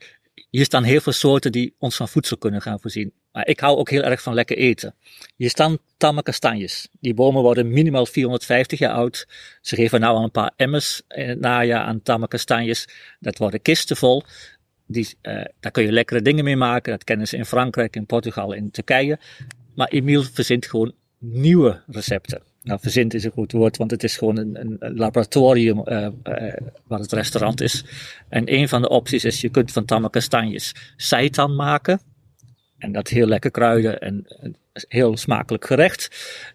[0.49, 3.13] hier staan heel veel soorten die ons van voedsel kunnen gaan voorzien.
[3.31, 4.95] Maar ik hou ook heel erg van lekker eten.
[5.35, 6.87] Hier staan tamme kastanjes.
[6.99, 9.27] Die bomen worden minimaal 450 jaar oud.
[9.61, 12.87] Ze geven nou al een paar emmers in het najaar aan tamme kastanjes.
[13.19, 14.23] Dat worden kisten vol.
[14.87, 16.91] Die, uh, daar kun je lekkere dingen mee maken.
[16.91, 19.19] Dat kennen ze in Frankrijk, in Portugal, in Turkije.
[19.75, 22.52] Maar Emiel verzint gewoon nieuwe recepten.
[22.63, 26.53] Nou, verzint is een goed woord, want het is gewoon een, een laboratorium uh, uh,
[26.87, 27.85] wat het restaurant is.
[28.29, 32.01] En een van de opties is, je kunt van tamme kastanjes seitan maken.
[32.77, 34.27] En dat heel lekker kruiden en
[34.73, 36.09] heel smakelijk gerecht.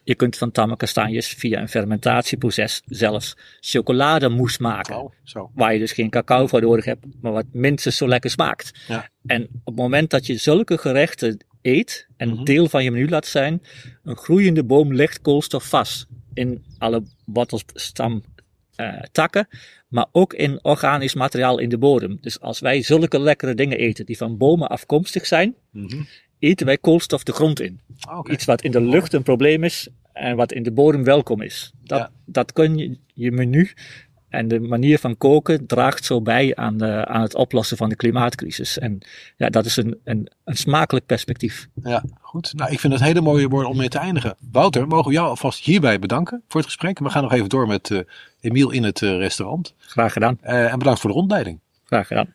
[0.04, 4.98] Je kunt van tamme kastanjes via een fermentatieproces zelfs chocolademousse maken.
[4.98, 5.50] Oh, zo.
[5.54, 8.70] Waar je dus geen cacao voor nodig hebt, maar wat minstens zo lekker smaakt.
[8.88, 9.08] Ja.
[9.26, 12.44] En op het moment dat je zulke gerechten eet en Mhm.
[12.44, 13.62] deel van je menu laat zijn,
[14.04, 18.22] een groeiende boom legt koolstof vast in alle wortels, stam,
[18.76, 19.48] uh, takken,
[19.88, 22.18] maar ook in organisch materiaal in de bodem.
[22.20, 26.02] Dus als wij zulke lekkere dingen eten die van bomen afkomstig zijn, Mhm.
[26.38, 27.80] eten wij koolstof de grond in.
[28.10, 28.32] Oké.
[28.32, 31.72] Iets wat in de lucht een probleem is en wat in de bodem welkom is.
[31.84, 32.10] Dat, Ja.
[32.24, 33.72] dat kun je, je menu
[34.28, 37.96] en de manier van koken draagt zo bij aan, de, aan het oplossen van de
[37.96, 38.78] klimaatcrisis.
[38.78, 38.98] En
[39.36, 41.68] ja, dat is een, een, een smakelijk perspectief.
[41.82, 42.52] Ja, goed.
[42.54, 44.36] Nou, ik vind het hele mooie woorden om mee te eindigen.
[44.52, 46.98] Wouter, mogen we jou alvast hierbij bedanken voor het gesprek.
[46.98, 48.00] We gaan nog even door met uh,
[48.40, 49.74] Emiel in het uh, restaurant.
[49.78, 50.38] Graag gedaan.
[50.44, 51.60] Uh, en bedankt voor de rondleiding.
[51.84, 52.34] Graag gedaan.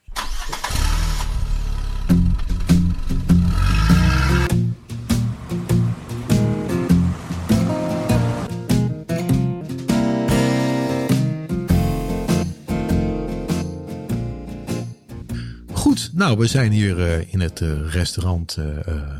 [16.13, 18.65] Nou, we zijn hier uh, in het uh, restaurant uh,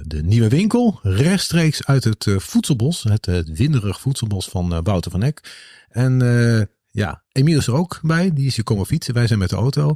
[0.01, 0.99] De Nieuwe Winkel.
[1.01, 5.41] Rechtstreeks uit het voedselbos, het, het winderig voedselbos van Wouter van Eck.
[5.89, 6.19] En
[6.91, 9.13] ja, Emiel is er ook bij, die is hier komen fietsen.
[9.13, 9.95] Wij zijn met de auto.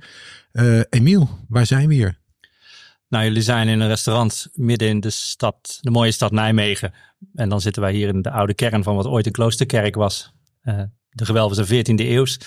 [0.89, 2.19] Emiel, waar zijn we hier?
[3.10, 6.93] Nou, jullie zijn in een restaurant midden in de stad, de mooie stad Nijmegen.
[7.36, 10.33] En dan zitten wij hier in de oude kern van wat ooit een kloosterkerk was.
[11.10, 12.39] de gewelven zijn 14e eeuws.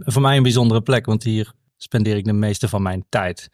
[0.00, 1.52] voor mij een bijzondere plek, want hier
[1.84, 3.50] spendeer ik de meeste van mijn tijd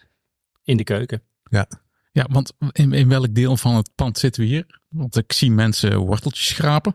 [0.64, 1.22] in de keuken.
[1.50, 1.66] Ja,
[2.12, 4.80] ja want in, in welk deel van het pand zitten we hier?
[4.88, 6.94] Want ik zie mensen worteltjes schrapen.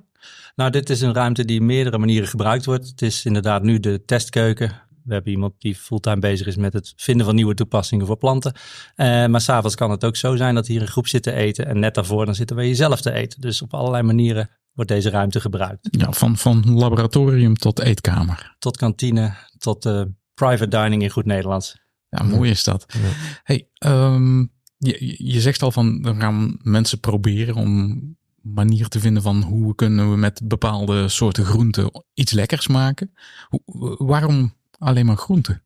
[0.55, 2.87] Nou, dit is een ruimte die meerdere manieren gebruikt wordt.
[2.87, 4.83] Het is inderdaad nu de testkeuken.
[5.03, 8.53] We hebben iemand die fulltime bezig is met het vinden van nieuwe toepassingen voor planten.
[8.55, 11.65] Uh, maar s'avonds kan het ook zo zijn dat hier een groep zit te eten.
[11.65, 13.41] En net daarvoor dan zitten we hier zelf te eten.
[13.41, 15.87] Dus op allerlei manieren wordt deze ruimte gebruikt.
[15.91, 18.55] Ja, van, van laboratorium tot eetkamer.
[18.59, 20.01] Tot kantine, tot uh,
[20.35, 21.83] private dining in goed Nederlands.
[22.09, 22.85] Ja, mooi is dat.
[22.87, 23.09] Ja.
[23.43, 28.01] Hey, um, je, je zegt al van, we gaan mensen proberen om
[28.41, 33.13] manier te vinden van hoe kunnen we met bepaalde soorten groenten iets lekkers maken.
[33.47, 35.63] Hoe, waarom alleen maar groenten?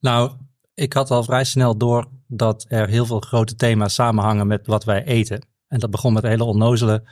[0.00, 0.32] Nou,
[0.74, 4.84] ik had al vrij snel door dat er heel veel grote thema's samenhangen met wat
[4.84, 5.46] wij eten.
[5.68, 7.02] En dat begon met hele onnozele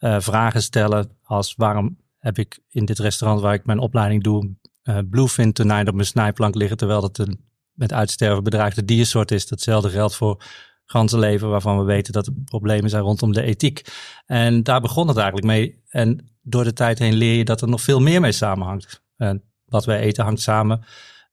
[0.00, 4.54] uh, vragen stellen als waarom heb ik in dit restaurant waar ik mijn opleiding doe
[4.84, 9.46] uh, bluefin tonijn op mijn snijplank liggen, terwijl dat een met uitsterven bedreigde diersoort is.
[9.46, 10.44] Datzelfde geldt voor
[10.84, 13.84] ganzenleven, waarvan we weten dat er problemen zijn rondom de ethiek.
[14.26, 15.82] En daar begon het eigenlijk mee.
[15.88, 19.02] En door de tijd heen leer je dat er nog veel meer mee samenhangt.
[19.16, 20.84] En wat wij eten hangt samen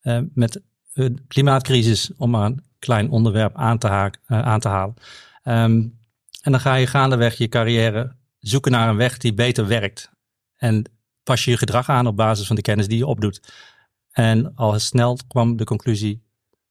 [0.02, 4.94] uh, met de klimaatcrisis, om maar een klein onderwerp aan te, haak, aan te halen.
[5.44, 5.98] Um,
[6.42, 10.10] en dan ga je gaandeweg je carrière zoeken naar een weg die beter werkt.
[10.56, 10.84] En
[11.30, 13.40] pas je je gedrag aan op basis van de kennis die je opdoet.
[14.10, 16.22] En al snel kwam de conclusie,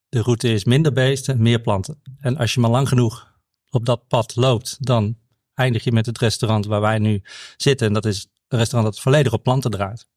[0.09, 2.01] de route is minder beesten, meer planten.
[2.17, 3.33] En als je maar lang genoeg
[3.69, 5.17] op dat pad loopt, dan
[5.53, 7.21] eindig je met het restaurant waar wij nu
[7.57, 7.87] zitten.
[7.87, 10.07] En dat is een restaurant dat volledig op planten draait.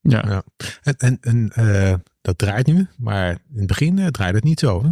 [0.00, 0.42] Ja, ja.
[0.82, 4.60] en, en, en uh, dat draait nu, maar in het begin uh, draaide het niet
[4.60, 4.82] zo.
[4.82, 4.90] Hè?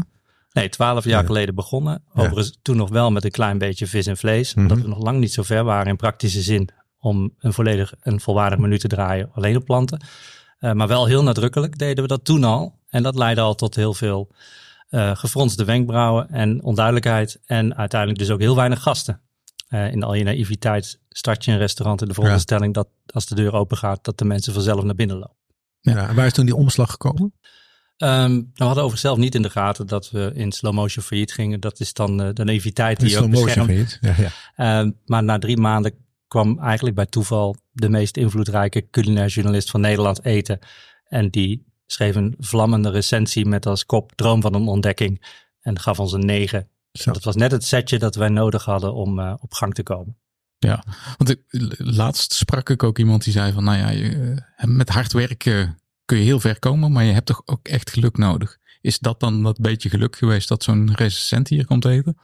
[0.53, 1.27] Nee, twaalf jaar ja.
[1.27, 2.03] geleden begonnen.
[2.15, 4.55] Overigens toen nog wel met een klein beetje vis en vlees.
[4.55, 4.61] Mhm.
[4.61, 8.21] Omdat we nog lang niet zo ver waren in praktische zin om een volledig en
[8.21, 10.01] volwaardig menu te draaien alleen op planten.
[10.61, 12.79] Uh, maar wel heel nadrukkelijk deden we dat toen al.
[12.89, 14.31] En dat leidde al tot heel veel
[14.91, 17.41] uh, gefronste wenkbrauwen en onduidelijkheid.
[17.45, 19.21] En uiteindelijk dus ook heel weinig gasten.
[19.69, 23.35] Uh, in al je naïviteit start je een restaurant in de veronderstelling dat als de
[23.35, 25.37] deur open gaat, dat de mensen vanzelf naar binnen lopen.
[25.81, 27.23] Ja, en waar is toen die omslag gekomen?
[28.03, 31.05] Um, nou, we hadden overigens zelf niet in de gaten dat we in slow motion
[31.05, 31.61] failliet gingen.
[31.61, 33.99] Dat is dan uh, de naïviteit die je ook beschermt.
[34.01, 34.15] Ja,
[34.57, 34.83] ja.
[34.85, 35.95] Uh, maar na drie maanden
[36.31, 40.59] kwam eigenlijk bij toeval de meest invloedrijke culinair journalist van Nederland eten.
[41.05, 45.39] En die schreef een vlammende recensie met als kop Droom van een ontdekking.
[45.61, 46.69] En gaf ons een negen.
[46.93, 50.17] Dat was net het setje dat wij nodig hadden om uh, op gang te komen.
[50.59, 50.85] Ja,
[51.17, 51.41] want ik,
[51.79, 56.19] laatst sprak ik ook iemand die zei van, nou ja, je, met hard werken kun
[56.19, 58.59] je heel ver komen, maar je hebt toch ook echt geluk nodig.
[58.81, 62.17] Is dat dan dat beetje geluk geweest dat zo'n recensent hier komt eten?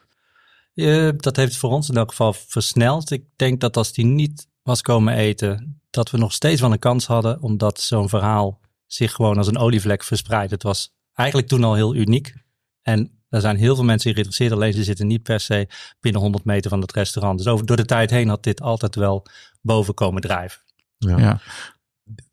[0.77, 3.11] Uh, dat heeft voor ons in elk geval versneld.
[3.11, 6.79] Ik denk dat als die niet was komen eten, dat we nog steeds wel een
[6.79, 10.51] kans hadden, omdat zo'n verhaal zich gewoon als een olievlek verspreidt.
[10.51, 12.35] Het was eigenlijk toen al heel uniek.
[12.83, 15.69] En er zijn heel veel mensen geïnteresseerd, alleen ze zitten niet per se
[16.01, 17.39] binnen 100 meter van het restaurant.
[17.39, 19.27] Dus over, door de tijd heen had dit altijd wel
[19.61, 20.61] boven komen drijven.
[20.99, 21.19] Ja.
[21.19, 21.41] ja.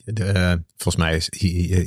[0.04, 1.28] De, uh, volgens mij is,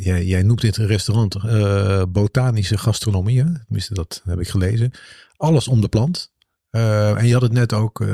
[0.03, 3.43] jij, jij noemt dit een restaurant uh, botanische gastronomie.
[3.43, 3.65] Hè?
[3.65, 4.91] Tenminste, dat heb ik gelezen.
[5.37, 6.35] Alles om de plant.
[6.71, 8.05] Uh, en je had het net ook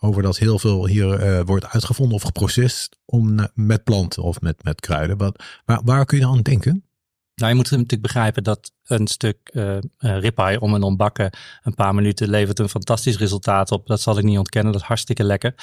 [0.00, 4.80] over dat heel veel hier wordt uitgevonden of geprocessed om, met planten of met, met
[4.80, 5.16] kruiden.
[5.16, 6.84] Wat, waar, waar kun je dan aan denken?
[7.34, 11.30] Nou, je moet natuurlijk begrijpen dat een stuk uh, ribeye om en om bakken
[11.62, 13.86] een paar minuten levert een fantastisch resultaat op.
[13.86, 15.54] Dat zal ik niet ontkennen, dat is hartstikke lekker.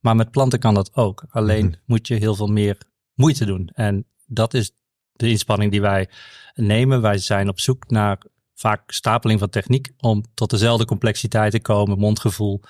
[0.00, 1.24] Maar met planten kan dat ook.
[1.30, 1.76] Alleen mhm.
[1.84, 2.78] moet je heel veel meer
[3.14, 3.70] moeite doen.
[3.72, 4.72] En dat is
[5.12, 6.08] de inspanning die wij
[6.54, 7.00] nemen.
[7.00, 8.18] Wij zijn op zoek naar
[8.58, 12.60] vaak stapeling van techniek om tot dezelfde complexiteit te komen, mondgevoel,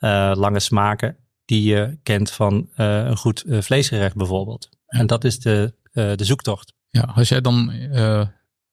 [0.00, 4.68] uh, lange smaken, die je kent van uh, een goed uh, vleesgerecht bijvoorbeeld.
[4.86, 6.74] En dat is de, de zoektocht.
[6.88, 7.72] Ja, als jij dan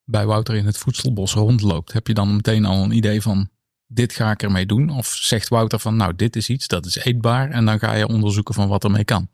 [0.04, 3.50] bij Wouter in het voedselbos rondloopt, heb je dan meteen al een idee van
[3.88, 4.90] dit ga ik ermee doen?
[4.90, 8.08] Of zegt Wouter van nou dit is iets, dat is eetbaar en dan ga je
[8.08, 9.30] onderzoeken van wat ermee kan?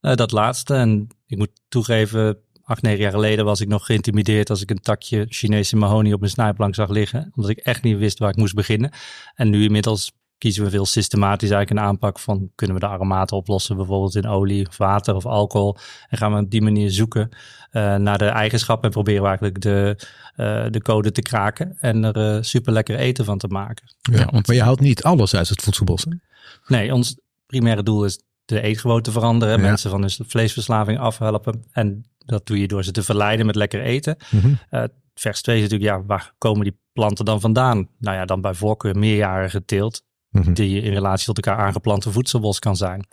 [0.00, 0.74] Uh, dat laatste.
[0.74, 4.80] En ik moet toegeven, acht, negen jaar geleden was ik nog geïntimideerd als ik een
[4.80, 7.32] takje Chinese mahonie op mijn snijplank zag liggen.
[7.34, 8.90] Omdat ik echt niet wist waar ik moest beginnen.
[9.34, 13.36] En nu inmiddels kiezen we veel systematisch eigenlijk een aanpak van kunnen we de aromaten
[13.36, 15.76] oplossen, bijvoorbeeld in olie of water of alcohol.
[16.08, 17.28] En gaan we op die manier zoeken
[17.72, 19.96] uh, naar de eigenschappen en proberen we eigenlijk de,
[20.36, 23.94] uh, de code te kraken en er uh, super lekker eten van te maken.
[24.00, 24.46] Ja, want...
[24.46, 26.04] Maar je houdt niet alles uit het voedselbos.
[26.04, 26.16] Hè?
[26.66, 29.62] Nee, ons primaire doel is de eetgewoonte veranderen, ja.
[29.62, 31.64] mensen van hun vleesverslaving afhelpen.
[31.72, 34.16] En dat doe je door ze te verleiden met lekker eten.
[34.30, 34.88] Mm -hmm.
[35.14, 37.88] vers 2 is natuurlijk, ja, waar komen die planten dan vandaan?
[37.98, 40.02] Nou ja, dan bij voorkeur meerjarige teelt
[40.32, 40.52] Mhm.
[40.52, 43.06] die in relatie tot elkaar aangeplante voedselbos kan zijn.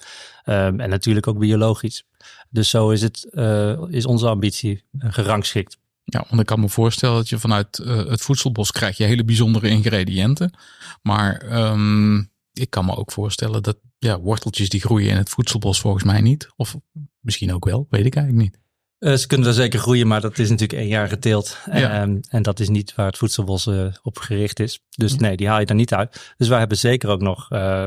[0.46, 2.04] Um, en natuurlijk ook biologisch.
[2.50, 5.78] Dus zo is, het, uh, is onze ambitie gerangschikt.
[6.04, 9.24] Ja, want ik kan me voorstellen dat je vanuit uh, het voedselbos krijg je hele
[9.24, 10.54] bijzondere ingrediënten.
[11.02, 15.80] Maar um, ik kan me ook voorstellen dat ja, worteltjes die groeien in het voedselbos
[15.80, 16.50] volgens mij niet.
[16.56, 16.76] Of
[17.20, 18.60] misschien ook wel, weet ik eigenlijk niet.
[19.00, 21.58] Uh, ze kunnen er zeker groeien, maar dat is natuurlijk één jaar geteeld.
[21.72, 22.02] Ja.
[22.02, 24.80] Um, en dat is niet waar het voedselbos uh, op gericht is.
[24.90, 26.34] Dus nee, die haal je er niet uit.
[26.38, 27.86] Dus wij hebben zeker ook nog uh,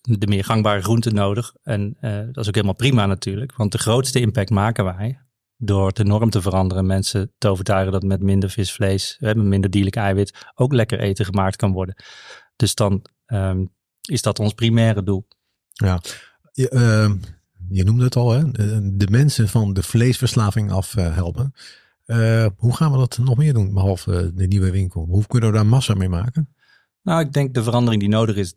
[0.00, 1.54] de meer gangbare groenten nodig.
[1.62, 3.56] En dat is ook helemaal prima natuurlijk.
[3.56, 5.18] Want de grootste impact maken wij
[5.56, 6.86] door de norm te veranderen.
[6.86, 11.56] Mensen te overtuigen dat met minder visvlees, met minder dierlijk eiwit, ook lekker eten gemaakt
[11.56, 11.94] kan worden.
[12.56, 13.74] Dus dan um,
[14.08, 15.26] is dat ons primaire doel.
[15.74, 16.00] Ja,
[16.52, 17.16] je, ehm,
[17.68, 18.50] je noemde het al, hè?
[18.96, 21.54] de mensen van de vleesverslaving afhelpen.
[22.06, 25.04] Uh, hoe gaan we dat nog meer doen, behalve de nieuwe winkel?
[25.04, 26.54] Hoe kunnen we daar massa mee maken?
[27.02, 28.54] Nou, ik denk de verandering die nodig is,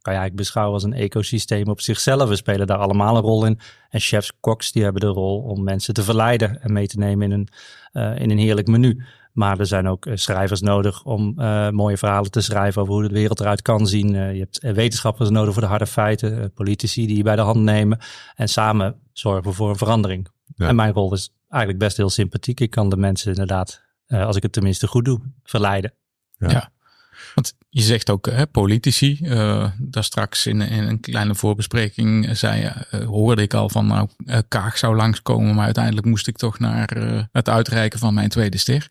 [0.00, 2.28] kan je eigenlijk beschouwen als een ecosysteem op zichzelf.
[2.28, 3.58] We spelen daar allemaal een rol in.
[3.90, 7.32] En chefs, koks, die hebben de rol om mensen te verleiden en mee te nemen
[7.32, 7.48] in
[7.92, 9.04] een, in een heerlijk menu.
[9.38, 13.08] Maar er zijn ook eh, schrijvers nodig om uh, mooie verhalen te schrijven over hoe
[13.08, 14.14] de wereld eruit kan zien.
[14.14, 17.60] Uh, je hebt wetenschappers nodig voor de harde feiten, politici die je bij de hand
[17.60, 17.98] nemen
[18.34, 20.28] en samen zorgen voor een verandering.
[20.54, 20.68] Ja.
[20.68, 22.60] En mijn rol is eigenlijk best heel sympathiek.
[22.60, 25.92] Ik kan de mensen inderdaad, als ik het tenminste goed doe, verleiden.
[26.38, 26.50] Ja.
[26.50, 26.70] ja.
[27.34, 29.18] Want je zegt ook hè, politici.
[29.78, 32.72] daar straks in, in, een kleine voorbespreking zei,
[33.06, 34.08] hoorde ik al van nou,
[34.48, 35.54] Kaag zou langskomen.
[35.54, 36.88] Maar uiteindelijk moest ik toch naar
[37.32, 38.88] het uitreiken van mijn tweede ster.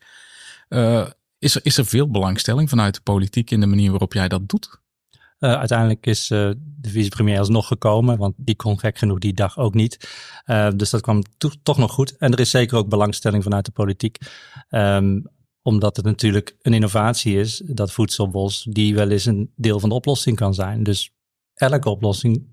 [0.68, 1.06] Uh,
[1.38, 4.48] is, er, is er veel belangstelling vanuit de politiek in de manier waarop jij dat
[4.48, 4.80] doet?
[5.38, 9.58] Uh, uiteindelijk is uh, de vicepremier alsnog gekomen, want die kon gek genoeg die dag
[9.58, 10.08] ook niet.
[10.76, 12.16] Dus dat kwam to toch nog goed.
[12.16, 14.18] En er is zeker ook belangstelling vanuit de politiek.
[14.70, 15.26] Um,
[15.62, 19.94] omdat het natuurlijk een innovatie is, dat voedselbos, die wel eens een deel van de
[19.94, 20.82] oplossing kan zijn.
[20.82, 21.10] Dus
[21.54, 22.46] elke oplossing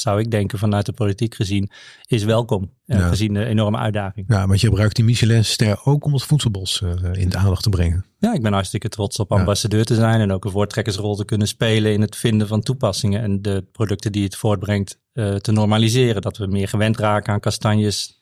[0.00, 1.70] zou ik denken vanuit de politiek gezien,
[2.06, 2.70] is welkom.
[2.86, 3.08] eh, Ja.
[3.08, 4.26] Gezien de enorme uitdaging.
[4.28, 7.68] Ja, want je gebruikt die Michelin-ster ook om het voedselbos eh, in de aandacht te
[7.70, 8.04] brengen.
[8.18, 11.48] Ja, ik ben hartstikke trots op ambassadeur te zijn en ook een voortrekkersrol te kunnen
[11.48, 16.22] spelen in het vinden van toepassingen en de producten die het voortbrengt eh, te normaliseren.
[16.22, 18.18] Dat we meer gewend raken aan kastanjes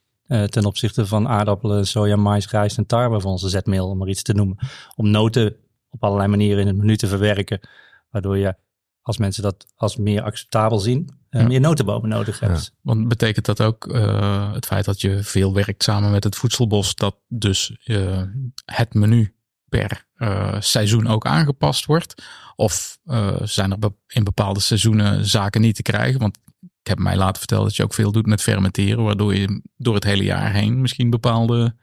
[0.49, 4.23] ten opzichte van aardappelen, soja, mais, rijst en tarwe voor onze zetmeel, om maar iets
[4.23, 4.59] te noemen.
[4.97, 5.57] Om noten
[5.91, 7.61] op allerlei manieren in het menu te verwerken,
[8.11, 8.55] waardoor je
[9.03, 11.47] als mensen dat als meer acceptabel zien, eh, Ja.
[11.47, 12.65] meer notenbomen nodig hebt.
[12.65, 12.79] Ja.
[12.83, 16.95] Want betekent dat ook eh, het feit dat je veel werkt samen met het voedselbos,
[16.95, 18.23] dat dus eh,
[18.65, 19.35] het menu
[19.69, 22.23] per eh, seizoen ook aangepast wordt?
[22.57, 26.21] Of eh, zijn er be- in bepaalde seizoenen zaken niet te krijgen?
[26.21, 29.63] Want ik heb mij laten vertellen dat je ook veel doet met fermenteren, waardoor je
[29.77, 31.75] door het hele jaar heen misschien bepaalde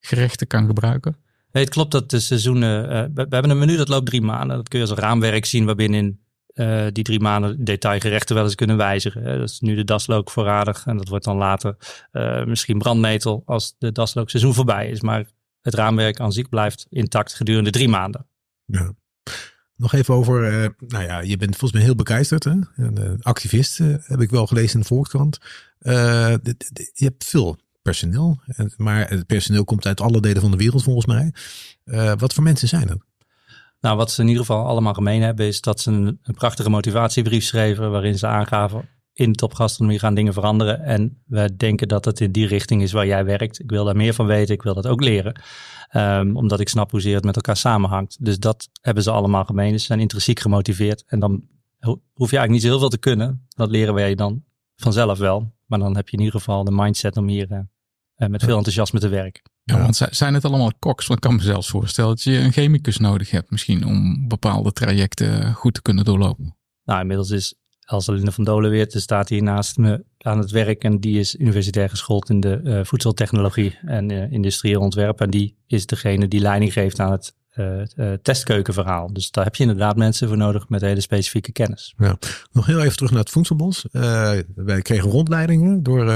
[0.00, 1.16] gerechten kan gebruiken.
[1.52, 2.88] Nee, het klopt dat de seizoenen.
[2.90, 4.56] eh, we, we hebben een menu dat loopt drie maanden.
[4.56, 6.23] Dat kun je als een raamwerk zien waarbinnen
[6.54, 9.24] eh, die drie maanden detailgerechten wel eens kunnen wijzigen.
[9.24, 11.76] Dat is nu de daslook voorradig en dat wordt dan later
[12.10, 15.00] eh, misschien brandnetel als de daslookseizoen voorbij is.
[15.00, 15.24] Maar
[15.60, 18.26] het raamwerk aan zich blijft intact gedurende drie maanden.
[18.64, 18.94] Ja.
[19.76, 22.44] Nog even over, eh, nou ja, je bent volgens mij heel begeisterd.
[22.44, 22.54] Hè?
[23.20, 25.38] Activist heb ik wel gelezen in de Volkskrant.
[25.78, 28.40] Je hebt veel personeel,
[28.76, 31.32] maar het personeel komt uit alle delen van de wereld volgens mij.
[32.16, 32.98] Wat voor mensen zijn dat?
[33.84, 37.44] Nou, wat ze in ieder geval allemaal gemeen hebben, is dat ze een, prachtige motivatiebrief
[37.44, 37.90] schreven.
[37.90, 38.88] waarin ze aangaven.
[39.12, 40.80] In topgastronomie gaan dingen veranderen.
[40.80, 43.60] En we denken dat het in die richting is waar jij werkt.
[43.60, 44.54] Ik wil daar meer van weten.
[44.54, 45.40] Ik wil dat ook leren.
[45.88, 48.24] Ehm, omdat ik snap hoezeer het met elkaar samenhangt.
[48.24, 49.80] Dus dat hebben ze allemaal gemeen.
[49.80, 51.04] Ze zijn intrinsiek gemotiveerd.
[51.06, 51.42] En dan
[51.78, 53.46] ho- hoef je eigenlijk niet zo heel veel te kunnen.
[53.48, 54.44] Dat leren wij dan
[54.76, 55.52] vanzelf wel.
[55.66, 57.58] Maar dan heb je in ieder geval de mindset om hier eh,
[58.14, 59.42] eh, met veel enthousiasme te werken.
[59.64, 59.82] Ja, Ja.
[59.82, 61.06] want zi- zijn het allemaal koks?
[61.06, 64.72] Want ik kan me zelfs voorstellen dat je een chemicus nodig hebt misschien om bepaalde
[64.72, 66.56] trajecten goed te kunnen doorlopen.
[66.84, 67.54] Nou, inmiddels is
[67.84, 70.84] Elsalinde van Dolenweert, die staat hier naast me aan het werk.
[70.84, 75.20] En die is universitair geschoold in de eh, voedseltechnologie en eh, industrieel ontwerp.
[75.20, 79.12] En die is degene die leiding geeft aan het eh, testkeukenverhaal.
[79.12, 81.94] Dus daar heb je inderdaad mensen voor nodig met hele specifieke kennis.
[82.52, 83.86] Nog heel even terug naar het voedselbos.
[84.54, 86.06] Wij kregen rondleidingen door,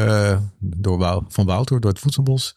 [0.61, 2.57] door Wou- van Wouter, door het voedselbos.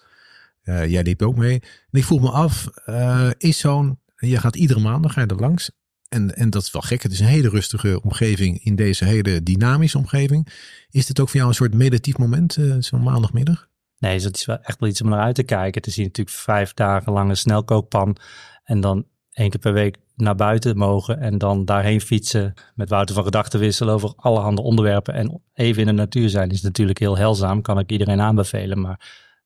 [0.62, 1.62] Eh, jij liep ook mee.
[1.92, 5.72] Ik vroeg me af, eh, is zo'n, je gaat iedere maandag ga je er langs.
[6.10, 7.04] En, en dat is wel gek.
[7.04, 10.48] Het is een hele rustige omgeving in deze hele dynamische omgeving.
[10.90, 13.70] Is dit ook voor jou een soort meditatief moment, eh, zo'n maandagmiddag?
[13.98, 15.82] Nee, dus dat is wel echt wel iets om naar uit te kijken.
[15.82, 18.18] Te zien natuurlijk vijf dagen lang een snelkookpan.
[18.64, 21.20] En dan één keer per week naar buiten mogen.
[21.20, 22.54] En dan daarheen fietsen.
[22.76, 25.14] Met Wouter van gedachten wisselen over allerhande onderwerpen.
[25.14, 27.62] En even in de natuur zijn is natuurlijk heel helzaam.
[27.62, 28.82] Kan ik iedereen aanbevelen.
[28.82, 29.00] Maar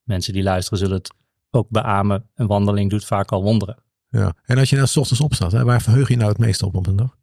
[0.05, 1.13] mensen die luisteren zullen het
[1.51, 2.29] ook beamen.
[2.35, 3.77] Een wandeling doet vaak al wonderen.
[4.09, 4.33] Ja.
[4.43, 6.75] En als je nou 's ochtends opstaat, hè, waar verheug je nou het meest op
[6.75, 7.15] op een dag?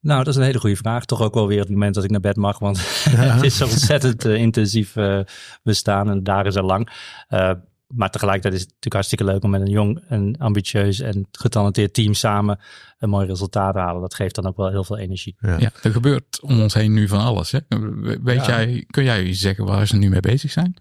[0.00, 1.04] Nou, dat is een hele goede vraag.
[1.04, 2.58] Toch ook wel weer het moment dat ik naar bed mag.
[2.58, 2.78] Want
[3.10, 5.20] het is zo ontzettend eh, intensief eh,
[5.62, 6.08] bestaan.
[6.10, 6.90] En de dagen zijn lang.
[7.28, 7.52] Eh,
[7.86, 11.94] maar tegelijkertijd is het natuurlijk hartstikke leuk om met een jong en ambitieus en getalenteerd
[11.94, 12.58] team samen
[12.98, 14.00] een mooi resultaat te halen.
[14.00, 15.36] Dat geeft dan ook wel heel veel energie.
[15.40, 15.58] Ja.
[15.58, 17.50] Ja, er gebeurt om ons heen nu van alles.
[17.50, 17.58] Hè?
[17.68, 18.46] We- Weet Ja.
[18.46, 20.74] jij, kun jij zeggen waar ze nu mee bezig zijn?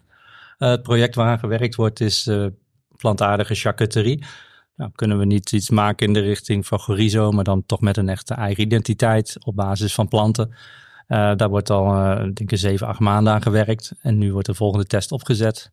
[0.67, 2.45] Het project waaraan gewerkt wordt is eh,
[2.97, 4.23] plantaardige charcuterie.
[4.75, 7.97] Nou, kunnen we niet iets maken in de richting van chorizo, maar dan toch met
[7.97, 10.53] een echte eigen identiteit op basis van planten.
[11.07, 13.91] Eh, daar wordt al, eh, denk ik, zeven, acht maanden aan gewerkt.
[14.01, 15.71] En nu wordt de volgende test opgezet.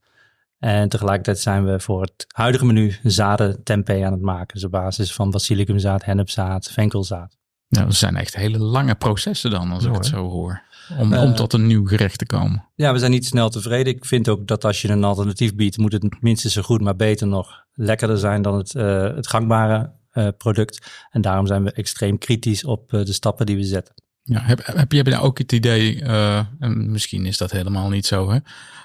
[0.58, 4.54] En tegelijkertijd zijn we voor het huidige menu zaden tempeh aan het maken.
[4.54, 7.36] Dus op basis van basilicumzaad, hennepzaad, venkelzaad.
[7.68, 10.62] Nou, dat zijn echt hele lange processen dan, als ik het zo hoor.
[10.98, 12.68] Om, Eh, om tot een nieuw gerecht te komen.
[12.74, 13.94] Ja, we zijn niet snel tevreden.
[13.94, 16.96] Ik vind ook dat als je een alternatief biedt, moet het minstens zo goed, maar
[16.96, 21.06] beter nog lekkerder zijn dan het, eh, het gangbare eh, product.
[21.10, 23.94] En daarom zijn we extreem kritisch op eh, de stappen die we zetten.
[24.22, 28.06] Ja, heb, heb je nou ook het idee, eh, en misschien is dat helemaal niet
[28.06, 28.38] zo, hè?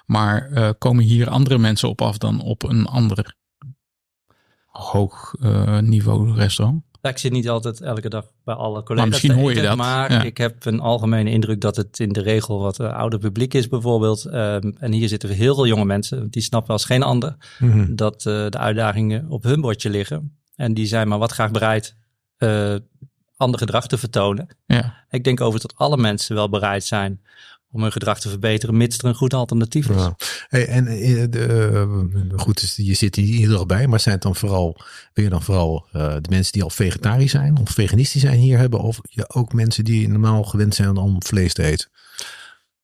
[0.05, 3.35] maar eh, komen hier andere mensen op af dan op een ander
[4.65, 6.83] hoog eh, niveau restaurant?
[7.01, 8.95] Ik zit niet altijd elke dag bij alle collega's.
[8.95, 10.21] Maar misschien te hoor je eten, dat, Maar ja.
[10.23, 13.67] ik heb een algemene indruk dat het in de regel wat eh, ouder publiek is
[13.67, 14.25] bijvoorbeeld.
[14.25, 16.29] Ehm, en hier zitten heel veel jonge mensen.
[16.29, 17.95] Die snappen als geen ander Mhm.
[17.95, 20.37] dat eh, de uitdagingen op hun bordje liggen.
[20.55, 21.95] En die zijn maar wat graag bereid
[22.37, 22.75] eh
[23.37, 24.47] ander gedrag te vertonen.
[24.65, 27.21] Ja, Ik denk over dat alle mensen wel bereid zijn
[27.71, 29.95] om hun gedrag te verbeteren, mits er een goed alternatief is.
[29.95, 30.15] Ja.
[30.47, 30.85] Hey, en
[31.29, 31.45] de,
[32.31, 34.77] eh, goed, dus je zit hier iedere dag bij, maar zijn het dan vooral,
[35.13, 38.79] wil je dan vooral de mensen die al vegetarisch zijn of veganistisch zijn hier hebben,
[38.79, 41.89] of je ook mensen die normaal gewend zijn om vlees te eten?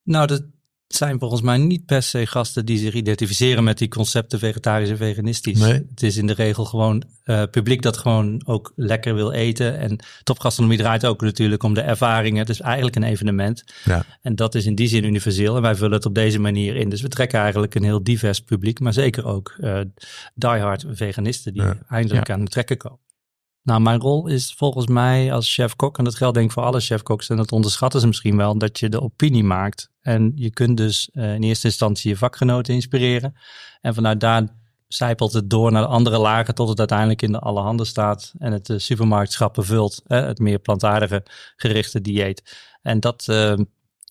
[0.03, 0.49] Nou, de,
[0.87, 4.97] zijn volgens mij niet per se gasten die zich identificeren met die concepten vegetarisch en
[4.97, 5.59] veganistisch.
[5.59, 5.73] Nee.
[5.89, 9.77] Het is in de regel gewoon uh, publiek dat gewoon ook lekker wil eten.
[9.79, 12.39] En topgastronomie draait ook natuurlijk om de ervaringen.
[12.39, 13.63] Het is eigenlijk een evenement.
[13.83, 14.05] Ja.
[14.21, 15.55] En dat is in die zin universeel.
[15.55, 16.89] En wij vullen het op deze manier in.
[16.89, 18.79] Dus we trekken eigenlijk een heel divers publiek.
[18.79, 19.79] Maar zeker ook uh,
[20.35, 21.77] diehard veganisten die Ja.
[21.89, 22.33] eindelijk Ja.
[22.33, 22.99] aan het trekken komen.
[23.67, 26.79] Nou, mijn rol is volgens mij als chef-kok, en dat geldt denk ik voor alle
[26.79, 29.89] chef-koks, en dat onderschatten ze misschien wel, dat je de opinie maakt.
[30.01, 33.35] En je kunt dus eh, in eerste instantie je vakgenoten inspireren.
[33.81, 34.47] En vanuit daar
[34.87, 38.33] zijpelt het door naar de andere lagen tot het uiteindelijk in de alle handen staat
[38.37, 40.01] en het de supermarktschappen vult.
[40.07, 42.57] Het meer plantaardige gerichte dieet.
[42.81, 43.53] En dat eh,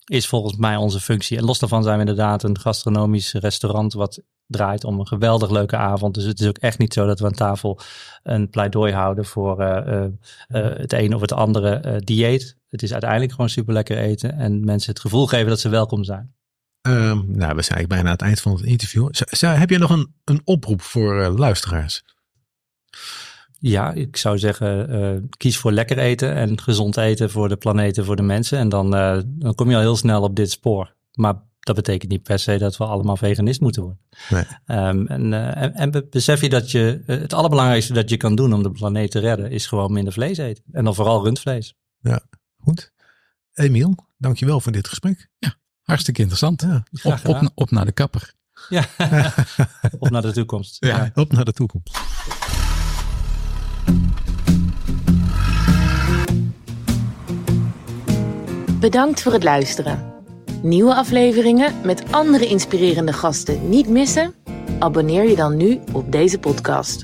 [0.09, 1.37] is volgens mij onze functie.
[1.37, 5.77] En los daarvan zijn we inderdaad een gastronomisch restaurant wat draait om een geweldig leuke
[5.77, 6.13] avond.
[6.13, 7.79] Dus het is ook echt niet zo dat we aan tafel
[8.23, 10.11] een pleidooi houden voor eh, eh,
[10.47, 12.57] eh, het een of het andere dieet.
[12.69, 16.03] Het is uiteindelijk gewoon super lekker eten en mensen het gevoel geven dat ze welkom
[16.03, 16.35] zijn.
[16.81, 19.07] Ehm, nou, we zijn eigenlijk bijna aan het eind van het interview.
[19.11, 22.03] Z- heb je nog een, een oproep voor luisteraars?
[23.59, 27.97] Ja, ik zou zeggen, eh, kies voor lekker eten en gezond eten voor de planeet
[27.97, 28.57] en voor de mensen.
[28.57, 30.95] En dan, eh, dan kom je al heel snel op dit spoor.
[31.13, 33.99] Maar dat betekent niet per se dat we allemaal veganist moeten worden.
[34.29, 34.43] Nee.
[34.65, 38.35] Ehm, en, eh, en, en be- besef je dat je, het allerbelangrijkste dat je kan
[38.35, 40.63] doen om de planeet te redden, is gewoon minder vlees eten.
[40.71, 41.75] En dan vooral rundvlees.
[42.63, 42.91] Goed.
[43.53, 45.29] Emiel, dankjewel voor dit gesprek.
[45.81, 46.61] Hartstikke interessant.
[46.61, 46.83] Ja.
[46.91, 48.33] Graag Op, op, op naar de kapper.
[48.69, 48.85] Ja,
[49.99, 50.77] op naar de toekomst.
[50.79, 51.11] Ja.
[51.13, 51.97] Op naar de toekomst.
[58.79, 60.13] Bedankt voor het luisteren.
[60.61, 64.33] Nieuwe afleveringen met andere inspirerende gasten niet missen?
[64.79, 67.03] Abonneer je dan nu op deze podcast.